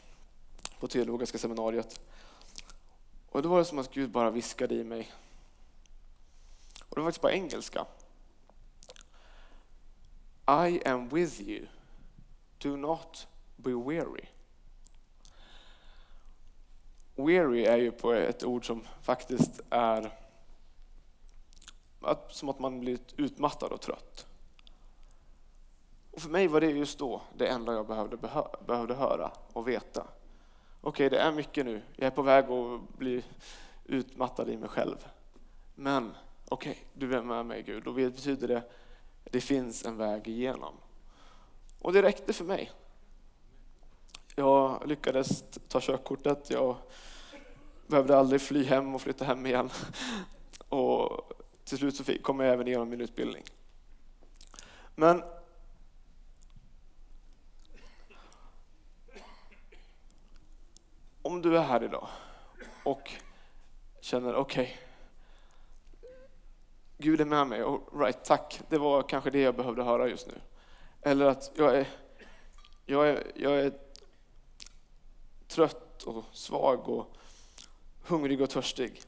på 0.80 0.88
teologiska 0.88 1.38
seminariet. 1.38 2.00
Och 3.30 3.42
då 3.42 3.50
var 3.50 3.58
det 3.58 3.66
som 3.66 3.80
att 3.80 3.94
Gud 3.94 4.10
bara 4.10 4.32
viskade 4.32 4.76
i 4.76 4.84
mig. 4.84 5.12
Och 6.90 6.96
det 6.96 7.02
var 7.02 7.08
faktiskt 7.08 7.22
på 7.22 7.30
engelska. 7.30 7.86
I 10.48 10.88
am 10.88 11.10
with 11.10 11.42
you. 11.42 11.66
Do 12.58 12.76
not 12.76 13.28
be 13.56 13.72
weary. 13.72 14.26
Weary 17.16 17.66
är 17.66 17.78
ju 17.78 17.92
på 17.92 18.14
ett 18.14 18.44
ord 18.44 18.68
som 18.68 18.88
faktiskt 19.02 19.62
är 19.70 20.12
som 22.30 22.50
att 22.50 22.60
man 22.60 22.80
blir 22.80 23.00
utmattad 23.18 23.72
och 23.72 23.82
trött. 23.82 24.28
Och 26.12 26.22
för 26.22 26.30
mig 26.30 26.48
var 26.48 26.62
det 26.62 26.70
just 26.70 27.00
då 27.00 27.22
det 27.38 27.48
enda 27.48 27.74
jag 27.74 27.88
behövde, 27.88 28.18
behövde 28.66 28.96
höra 28.96 29.32
och 29.54 29.68
veta. 29.68 30.08
Okej, 30.82 31.08
okay, 31.08 31.10
det 31.10 31.24
är 31.24 31.32
mycket 31.32 31.66
nu. 31.66 31.82
Jag 31.96 32.08
är 32.08 32.12
på 32.12 32.22
väg 32.22 32.46
att 32.46 32.98
bli 32.98 33.24
utmattad 33.86 34.50
i 34.50 34.58
mig 34.58 34.70
själv. 34.70 35.08
Men 35.76 36.14
okej, 36.50 36.72
okay, 36.72 36.84
du 36.94 37.16
är 37.16 37.22
med 37.22 37.46
mig 37.46 37.64
Gud. 37.64 37.88
Och 37.88 37.96
det 37.96 38.10
betyder 38.10 38.48
det, 38.48 38.64
det 39.24 39.42
finns 39.42 39.86
en 39.86 39.98
väg 39.98 40.28
igenom. 40.28 40.74
Och 41.88 41.94
det 41.94 42.02
räckte 42.02 42.34
för 42.34 42.46
mig. 42.46 42.72
Jag 44.36 44.88
lyckades 44.88 45.44
ta 45.68 45.80
körkortet. 45.82 46.50
Jag 46.50 46.76
behövde 47.88 48.18
aldrig 48.18 48.42
fly 48.42 48.64
hem 48.66 48.96
och 48.96 49.02
flytta 49.02 49.26
hem 49.26 49.46
igen. 49.46 49.70
Och 50.70 51.34
till 51.64 51.78
slut 51.78 51.96
så 51.96 52.04
kom 52.22 52.40
jag 52.40 52.54
även 52.54 52.68
igenom 52.68 52.90
min 52.90 53.02
utbildning. 53.02 53.44
Men 54.96 55.24
om 61.22 61.42
du 61.42 61.58
är 61.58 61.64
här 61.64 61.84
idag 61.84 62.08
och 62.84 63.12
känner 64.02 64.36
okej, 64.36 64.64
okay, 64.64 64.78
Gud 66.98 67.22
är 67.22 67.26
med 67.26 67.48
mig, 67.48 67.62
All 67.62 67.82
right, 67.94 68.26
tack, 68.26 68.62
det 68.70 68.78
var 68.78 69.02
kanske 69.02 69.30
det 69.30 69.40
jag 69.40 69.56
behövde 69.56 69.84
höra 69.84 70.08
just 70.08 70.28
nu. 70.28 70.42
Eller 71.08 71.26
att 71.26 71.52
jag 71.56 71.78
är, 71.78 71.88
jag 72.86 73.10
är, 73.10 73.32
jag 73.36 73.60
är 73.60 73.74
trött 75.48 76.04
och 76.04 76.24
svag 76.34 76.90
och 76.90 77.18
hungrig 78.02 78.42
och 78.42 78.50
törstig. 78.50 79.02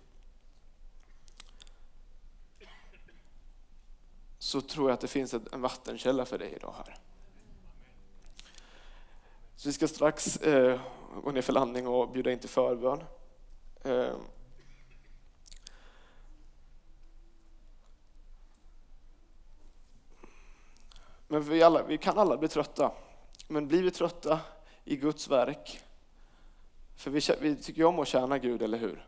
Så 4.37 4.61
tror 4.61 4.89
jag 4.89 4.93
att 4.93 5.01
det 5.01 5.07
finns 5.07 5.33
en 5.33 5.61
vattenkälla 5.61 6.25
för 6.25 6.37
dig 6.37 6.53
idag 6.55 6.73
här. 6.77 6.97
Så 9.55 9.69
vi 9.69 9.73
ska 9.73 9.87
strax 9.87 10.37
eh, 10.37 10.79
gå 11.23 11.31
ner 11.31 11.41
för 11.41 11.53
landning 11.53 11.87
och 11.87 12.11
bjuda 12.11 12.31
in 12.31 12.39
till 12.39 12.49
förbön. 12.49 13.03
Eh, 13.83 14.15
men 21.39 21.49
vi, 21.49 21.63
alla, 21.63 21.83
vi 21.83 21.97
kan 21.97 22.17
alla 22.17 22.37
bli 22.37 22.47
trötta. 22.47 22.91
Men 23.47 23.67
blir 23.67 23.83
vi 23.83 23.91
trötta 23.91 24.39
i 24.83 24.95
Guds 24.95 25.27
verk, 25.27 25.79
för 26.95 27.11
vi, 27.11 27.21
vi 27.41 27.55
tycker 27.55 27.81
ju 27.81 27.85
om 27.85 27.99
att 27.99 28.07
tjäna 28.07 28.37
Gud, 28.37 28.61
eller 28.61 28.77
hur? 28.77 29.07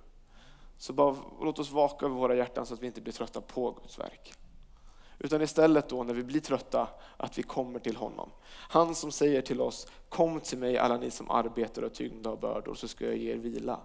Så 0.77 0.93
bara, 0.93 1.15
låt 1.41 1.59
oss 1.59 1.71
vaka 1.71 2.05
över 2.05 2.15
våra 2.15 2.35
hjärtan 2.35 2.65
så 2.65 2.73
att 2.73 2.81
vi 2.81 2.87
inte 2.87 3.01
blir 3.01 3.13
trötta 3.13 3.41
på 3.41 3.71
Guds 3.71 3.99
verk. 3.99 4.33
Utan 5.19 5.41
istället 5.41 5.89
då 5.89 6.03
när 6.03 6.13
vi 6.13 6.23
blir 6.23 6.39
trötta, 6.39 6.87
att 7.17 7.37
vi 7.37 7.43
kommer 7.43 7.79
till 7.79 7.95
honom. 7.95 8.29
Han 8.47 8.95
som 8.95 9.11
säger 9.11 9.41
till 9.41 9.61
oss, 9.61 9.87
kom 10.09 10.39
till 10.39 10.57
mig 10.57 10.77
alla 10.77 10.97
ni 10.97 11.11
som 11.11 11.31
arbetar 11.31 11.81
och 11.81 11.93
tyngda 11.93 12.29
av 12.29 12.39
bördor 12.39 12.73
så 12.73 12.87
ska 12.87 13.05
jag 13.05 13.17
ge 13.17 13.31
er 13.31 13.37
vila. 13.37 13.79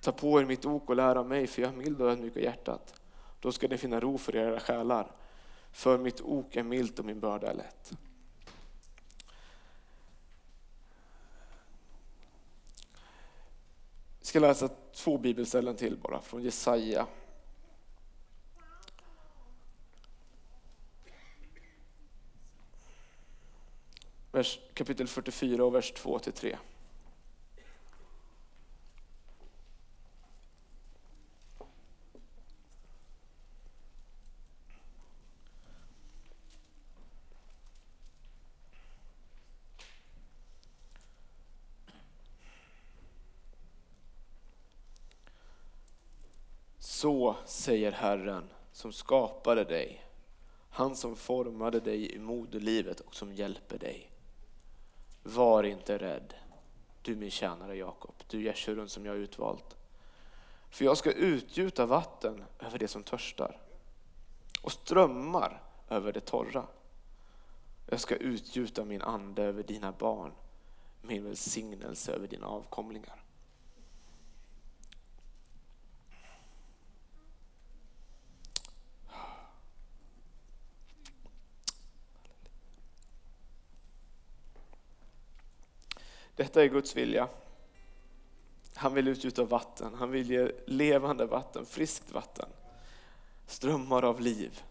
Ta 0.00 0.12
på 0.12 0.40
er 0.40 0.44
mitt 0.44 0.66
ok 0.66 0.88
och 0.88 0.96
lär 0.96 1.16
av 1.16 1.26
mig, 1.26 1.46
för 1.46 1.62
jag 1.62 1.72
är 1.72 1.76
mild 1.76 2.00
och 2.00 2.10
ödmjuk 2.10 2.36
i 2.36 2.44
hjärtat. 2.44 2.94
Då 3.40 3.52
ska 3.52 3.68
ni 3.68 3.78
finna 3.78 4.00
ro 4.00 4.18
för 4.18 4.36
era 4.36 4.60
själar. 4.60 5.12
För 5.72 5.98
mitt 5.98 6.20
ok 6.20 6.56
är 6.56 6.62
milt 6.62 6.98
och 6.98 7.04
min 7.04 7.20
börda 7.20 7.50
är 7.50 7.54
lätt. 7.54 7.92
Jag 14.18 14.26
ska 14.26 14.40
läsa 14.40 14.68
två 14.92 15.18
bibelställen 15.18 15.76
till 15.76 15.96
bara 15.96 16.20
från 16.20 16.42
Jesaja. 16.42 17.06
Vers, 24.32 24.60
kapitel 24.74 25.08
44 25.08 25.64
och 25.64 25.74
vers 25.74 25.92
2-3. 25.92 26.56
Så 47.00 47.36
säger 47.44 47.92
Herren 47.92 48.50
som 48.72 48.92
skapade 48.92 49.64
dig, 49.64 50.04
han 50.70 50.96
som 50.96 51.16
formade 51.16 51.80
dig 51.80 52.14
i 52.14 52.18
moderlivet 52.18 53.00
och 53.00 53.14
som 53.14 53.32
hjälper 53.32 53.78
dig. 53.78 54.10
Var 55.22 55.62
inte 55.62 55.98
rädd, 55.98 56.34
du 57.02 57.16
min 57.16 57.30
tjänare 57.30 57.76
Jakob, 57.76 58.14
du 58.26 58.42
Jeshurun 58.42 58.88
som 58.88 59.06
jag 59.06 59.16
utvalt. 59.16 59.76
För 60.70 60.84
jag 60.84 60.98
ska 60.98 61.12
utgjuta 61.12 61.86
vatten 61.86 62.44
över 62.58 62.78
det 62.78 62.88
som 62.88 63.02
törstar 63.02 63.60
och 64.62 64.72
strömmar 64.72 65.62
över 65.88 66.12
det 66.12 66.20
torra. 66.20 66.66
Jag 67.86 68.00
ska 68.00 68.16
utgjuta 68.16 68.84
min 68.84 69.02
ande 69.02 69.42
över 69.42 69.62
dina 69.62 69.92
barn, 69.92 70.32
min 71.02 71.24
välsignelse 71.24 72.12
över 72.12 72.26
dina 72.26 72.46
avkomlingar. 72.46 73.19
Detta 86.40 86.64
är 86.64 86.68
Guds 86.68 86.96
vilja. 86.96 87.28
Han 88.74 88.94
vill 88.94 89.08
utgjuta 89.08 89.44
vatten, 89.44 89.94
han 89.94 90.10
vill 90.10 90.30
ge 90.30 90.52
levande 90.66 91.26
vatten, 91.26 91.66
friskt 91.66 92.10
vatten. 92.10 92.48
Strömmar 93.46 94.02
av 94.04 94.20
liv 94.20 94.62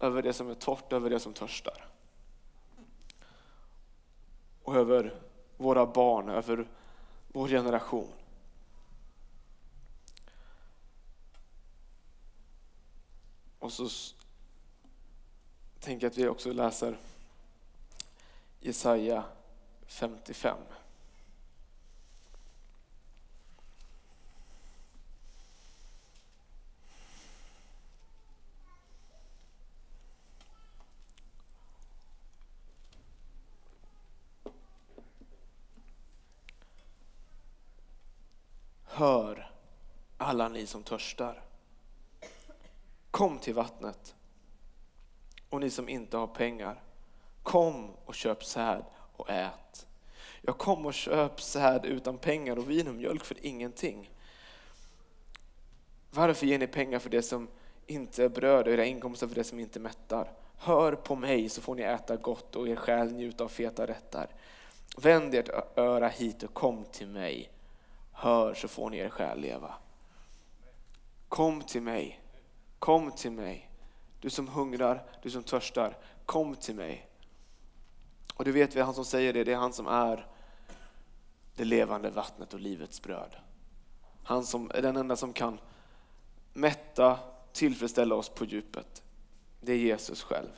över 0.00 0.22
det 0.22 0.32
som 0.32 0.50
är 0.50 0.54
torrt, 0.54 0.92
över 0.92 1.10
det 1.10 1.20
som 1.20 1.32
törstar. 1.32 1.88
Och 4.62 4.76
över 4.76 5.14
våra 5.56 5.86
barn, 5.86 6.28
över 6.28 6.68
vår 7.28 7.48
generation. 7.48 8.12
Och 13.58 13.72
så 13.72 13.88
tänker 15.80 16.06
jag 16.06 16.10
att 16.10 16.18
vi 16.18 16.28
också 16.28 16.52
läser 16.52 16.98
Jesaja 18.60 19.24
55. 19.92 20.56
Hör 38.84 39.50
alla 40.16 40.48
ni 40.48 40.66
som 40.66 40.82
törstar. 40.82 41.42
Kom 43.10 43.38
till 43.38 43.54
vattnet. 43.54 44.14
Och 45.48 45.60
ni 45.60 45.70
som 45.70 45.88
inte 45.88 46.16
har 46.16 46.26
pengar, 46.26 46.82
kom 47.42 47.90
och 48.04 48.14
köp 48.14 48.44
säd 48.44 48.84
och 49.12 49.30
ät. 49.30 49.86
Jag 50.40 50.58
kom 50.58 50.86
och 50.86 50.94
köp 50.94 51.40
säd 51.40 51.84
utan 51.84 52.18
pengar 52.18 52.58
och 52.58 52.70
vin 52.70 52.88
och 52.88 52.94
mjölk 52.94 53.24
för 53.24 53.46
ingenting. 53.46 54.10
Varför 56.10 56.46
ger 56.46 56.58
ni 56.58 56.66
pengar 56.66 56.98
för 56.98 57.10
det 57.10 57.22
som 57.22 57.48
inte 57.86 58.24
är 58.24 58.28
bröd 58.28 58.66
och 58.66 58.72
era 58.72 58.84
inkomster 58.84 59.26
för 59.26 59.34
det 59.34 59.44
som 59.44 59.58
inte 59.58 59.80
mättar? 59.80 60.32
Hör 60.56 60.92
på 60.92 61.16
mig 61.16 61.48
så 61.48 61.60
får 61.60 61.74
ni 61.74 61.82
äta 61.82 62.16
gott 62.16 62.56
och 62.56 62.68
er 62.68 62.76
själ 62.76 63.12
njuta 63.12 63.44
av 63.44 63.48
feta 63.48 63.86
rätter. 63.86 64.26
Vänd 64.96 65.34
ert 65.34 65.78
öra 65.78 66.08
hit 66.08 66.42
och 66.42 66.54
kom 66.54 66.84
till 66.84 67.08
mig. 67.08 67.50
Hör 68.12 68.54
så 68.54 68.68
får 68.68 68.90
ni 68.90 68.98
er 68.98 69.08
själ 69.08 69.40
leva. 69.40 69.74
Kom 71.28 71.62
till 71.62 71.82
mig, 71.82 72.20
kom 72.78 73.10
till 73.10 73.32
mig. 73.32 73.70
Du 74.20 74.30
som 74.30 74.48
hungrar, 74.48 75.02
du 75.22 75.30
som 75.30 75.42
törstar, 75.42 75.96
kom 76.26 76.54
till 76.54 76.74
mig. 76.74 77.06
Och 78.34 78.44
det 78.44 78.52
vet 78.52 78.76
vi, 78.76 78.80
han 78.80 78.94
som 78.94 79.04
säger 79.04 79.32
det, 79.32 79.44
det 79.44 79.52
är 79.52 79.56
han 79.56 79.72
som 79.72 79.86
är 79.86 80.26
det 81.56 81.64
levande 81.64 82.10
vattnet 82.10 82.54
och 82.54 82.60
livets 82.60 83.02
bröd. 83.02 83.36
Han 84.24 84.46
som 84.46 84.70
är 84.74 84.82
den 84.82 84.96
enda 84.96 85.16
som 85.16 85.32
kan 85.32 85.58
mätta, 86.52 87.18
tillfredsställa 87.52 88.14
oss 88.14 88.28
på 88.28 88.44
djupet. 88.44 89.02
Det 89.60 89.72
är 89.72 89.76
Jesus 89.76 90.22
själv. 90.22 90.48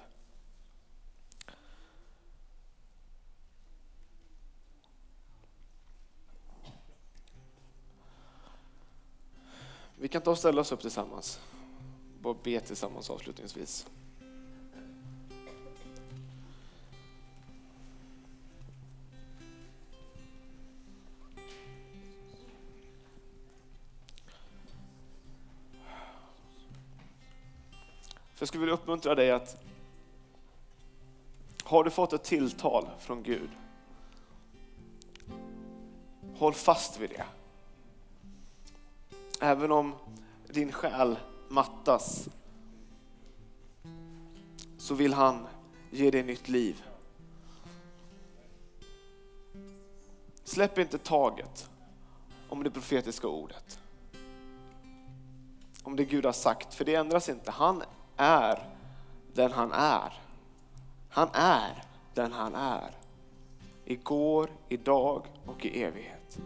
Vi 9.98 10.08
kan 10.08 10.22
ta 10.22 10.30
och 10.30 10.38
ställa 10.38 10.60
oss 10.60 10.72
upp 10.72 10.80
tillsammans. 10.80 11.40
och 12.22 12.36
be 12.36 12.60
tillsammans 12.60 13.10
avslutningsvis. 13.10 13.86
Jag 28.44 28.48
skulle 28.48 28.60
vilja 28.60 28.74
uppmuntra 28.74 29.14
dig 29.14 29.30
att 29.30 29.56
har 31.62 31.84
du 31.84 31.90
fått 31.90 32.12
ett 32.12 32.24
tilltal 32.24 32.88
från 32.98 33.22
Gud, 33.22 33.50
håll 36.36 36.54
fast 36.54 37.00
vid 37.00 37.10
det. 37.10 37.24
Även 39.40 39.72
om 39.72 39.94
din 40.48 40.72
själ 40.72 41.18
mattas 41.48 42.28
så 44.78 44.94
vill 44.94 45.14
han 45.14 45.46
ge 45.90 46.10
dig 46.10 46.22
nytt 46.22 46.48
liv. 46.48 46.82
Släpp 50.44 50.78
inte 50.78 50.98
taget 50.98 51.70
om 52.48 52.62
det 52.62 52.70
profetiska 52.70 53.28
ordet. 53.28 53.78
Om 55.82 55.96
det 55.96 56.04
Gud 56.04 56.24
har 56.24 56.32
sagt, 56.32 56.74
för 56.74 56.84
det 56.84 56.94
ändras 56.94 57.28
inte. 57.28 57.50
Han 57.50 57.82
är 58.16 58.68
den 59.32 59.52
han 59.52 59.72
är. 59.72 60.12
Han 61.08 61.28
är 61.32 61.82
den 62.14 62.32
han 62.32 62.54
är. 62.54 62.90
Igår, 63.84 64.50
idag 64.68 65.26
och 65.46 65.64
i 65.64 65.82
evighet. 65.82 66.38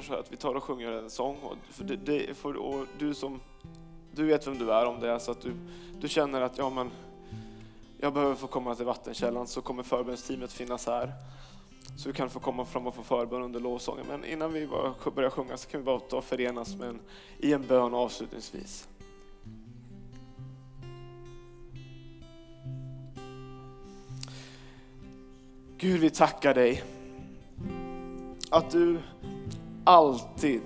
Gör 0.00 0.16
så 0.16 0.20
att 0.20 0.32
vi 0.32 0.36
tar 0.36 0.54
och 0.54 0.64
sjunger 0.64 0.92
en 0.92 1.10
sång. 1.10 1.36
Och, 1.42 1.56
för 1.70 1.84
det, 1.84 1.96
det, 1.96 2.36
för, 2.36 2.56
och 2.56 2.86
du, 2.98 3.14
som, 3.14 3.40
du 4.12 4.24
vet 4.24 4.46
vem 4.46 4.58
du 4.58 4.72
är 4.72 4.86
om 4.86 5.00
det 5.00 5.10
är 5.10 5.18
så 5.18 5.30
att 5.30 5.40
du, 5.40 5.52
du 6.00 6.08
känner 6.08 6.40
att 6.40 6.58
ja, 6.58 6.70
men, 6.70 6.90
jag 7.98 8.12
behöver 8.12 8.34
få 8.34 8.46
komma 8.46 8.74
till 8.74 8.84
vattenkällan 8.84 9.46
så 9.46 9.60
kommer 9.62 9.82
förbönsteamet 9.82 10.52
finnas 10.52 10.86
här. 10.86 11.12
Så 11.96 12.08
du 12.08 12.12
kan 12.12 12.30
få 12.30 12.40
komma 12.40 12.64
fram 12.64 12.86
och 12.86 12.94
få 12.94 13.02
förbön 13.02 13.42
under 13.42 13.60
lovsången. 13.60 14.06
Men 14.08 14.24
innan 14.24 14.52
vi 14.52 14.66
börjar 15.14 15.30
sjunga 15.30 15.56
så 15.56 15.68
kan 15.68 15.80
vi 15.80 15.84
bara 15.84 16.00
ta 16.00 16.16
och 16.16 16.24
förenas 16.24 16.76
med 16.76 16.88
en, 16.88 17.00
i 17.38 17.52
en 17.52 17.66
bön 17.66 17.94
avslutningsvis. 17.94 18.88
Gud, 25.78 26.00
vi 26.00 26.10
tackar 26.10 26.54
dig 26.54 26.82
att 28.50 28.70
du 28.70 28.98
alltid 29.90 30.62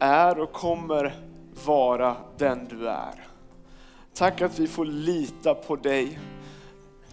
är 0.00 0.38
och 0.38 0.52
kommer 0.52 1.14
vara 1.64 2.16
den 2.36 2.68
du 2.68 2.88
är. 2.88 3.26
Tack 4.14 4.42
att 4.42 4.58
vi 4.58 4.66
får 4.66 4.84
lita 4.84 5.54
på 5.54 5.76
dig, 5.76 6.18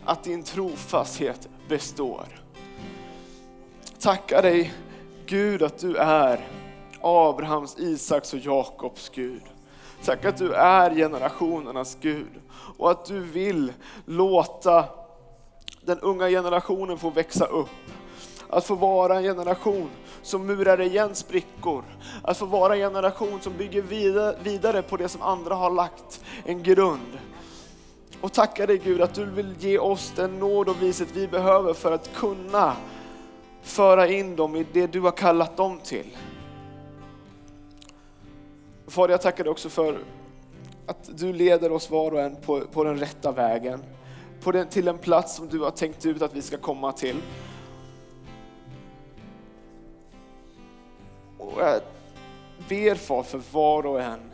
att 0.06 0.24
din 0.24 0.44
trofasthet 0.44 1.50
består. 1.68 2.26
Tackar 4.00 4.42
dig 4.42 4.74
Gud 5.26 5.64
att 5.64 5.78
du 5.78 5.96
är 5.96 6.48
Abrahams, 7.02 7.78
Isaks 7.80 8.34
och 8.34 8.40
Jakobs 8.40 9.10
Gud. 9.10 9.44
Tack 10.06 10.26
att 10.26 10.38
du 10.38 10.54
är 10.54 10.96
generationernas 10.96 11.98
Gud 12.02 12.42
och 12.78 12.92
att 12.92 13.06
du 13.06 13.20
vill 13.20 13.74
låta 14.06 14.86
den 15.82 16.00
unga 16.00 16.30
generationen 16.30 16.98
få 16.98 17.10
växa 17.10 17.46
upp. 17.46 17.70
Att 18.50 18.66
få 18.66 18.76
vara 18.76 19.18
en 19.18 19.24
generation 19.24 19.90
som 20.26 20.46
murar 20.46 20.82
igen 20.82 21.16
sprickor. 21.16 21.84
Att 22.22 22.38
få 22.38 22.46
vara 22.46 22.74
en 22.74 22.80
generation 22.80 23.42
som 23.42 23.58
bygger 23.58 23.82
vidare 24.44 24.82
på 24.82 24.98
det 24.98 25.10
som 25.10 25.22
andra 25.22 25.56
har 25.56 25.70
lagt 25.70 26.22
en 26.46 26.64
grund. 26.64 27.20
Och 28.22 28.34
tacka 28.34 28.66
dig 28.66 28.78
Gud 28.78 29.02
att 29.02 29.14
du 29.14 29.26
vill 29.26 29.56
ge 29.60 29.78
oss 29.78 30.14
den 30.16 30.40
nåd 30.40 30.70
och 30.70 30.82
vishet 30.82 31.08
vi 31.14 31.28
behöver 31.28 31.74
för 31.74 31.92
att 31.92 32.14
kunna 32.14 32.76
föra 33.62 34.08
in 34.08 34.36
dem 34.36 34.56
i 34.56 34.66
det 34.74 34.88
du 34.88 35.02
har 35.02 35.12
kallat 35.12 35.58
dem 35.58 35.80
till. 35.84 36.18
Fader, 38.88 39.14
jag 39.14 39.22
tackar 39.22 39.44
dig 39.44 39.52
också 39.52 39.70
för 39.70 39.98
att 40.86 41.10
du 41.18 41.34
leder 41.34 41.72
oss 41.72 41.90
var 41.90 42.12
och 42.12 42.22
en 42.22 42.36
på, 42.36 42.62
på 42.62 42.84
den 42.84 42.98
rätta 43.00 43.32
vägen. 43.32 43.84
På 44.44 44.52
den, 44.52 44.68
till 44.68 44.88
en 44.88 44.98
plats 44.98 45.36
som 45.36 45.48
du 45.48 45.60
har 45.60 45.72
tänkt 45.72 46.06
ut 46.06 46.22
att 46.22 46.34
vi 46.34 46.42
ska 46.42 46.58
komma 46.58 46.92
till. 46.92 47.16
Och 51.46 51.62
jag 51.62 51.82
ber 52.70 52.96
far 52.96 53.24
för 53.24 53.42
var 53.52 53.86
och 53.86 54.02
en 54.02 54.32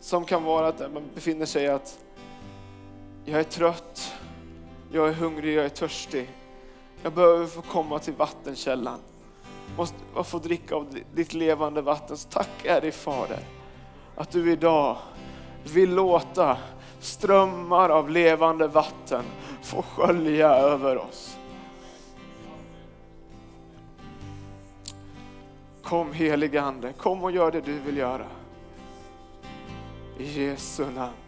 som 0.00 0.24
kan 0.24 0.44
vara 0.44 0.68
att 0.68 0.92
man 0.92 1.02
befinner 1.14 1.46
sig 1.46 1.68
att 1.68 1.98
jag 3.24 3.40
är 3.40 3.44
trött, 3.44 4.14
jag 4.92 5.08
är 5.08 5.12
hungrig, 5.12 5.54
jag 5.54 5.64
är 5.64 5.68
törstig. 5.68 6.30
Jag 7.02 7.12
behöver 7.12 7.46
få 7.46 7.62
komma 7.62 7.98
till 7.98 8.14
vattenkällan. 8.14 8.98
Måste 9.76 9.96
få 10.24 10.38
dricka 10.38 10.74
av 10.74 10.98
ditt 11.14 11.34
levande 11.34 11.82
vatten. 11.82 12.16
Så 12.16 12.28
tack 12.28 12.64
är 12.64 12.80
dig 12.80 12.92
Fader 12.92 13.38
att 14.16 14.30
du 14.30 14.52
idag 14.52 14.96
vill 15.64 15.94
låta 15.94 16.56
strömmar 17.00 17.88
av 17.88 18.10
levande 18.10 18.68
vatten 18.68 19.24
få 19.62 19.82
skölja 19.82 20.48
över 20.48 20.98
oss. 20.98 21.38
Kom 25.92 26.12
helige 26.12 26.62
Ande, 26.62 26.92
kom 26.92 27.24
och 27.24 27.32
gör 27.32 27.52
det 27.52 27.60
du 27.60 27.78
vill 27.78 27.96
göra. 27.96 28.26
I 30.18 30.24
Jesu 30.24 30.84
namn. 30.90 31.21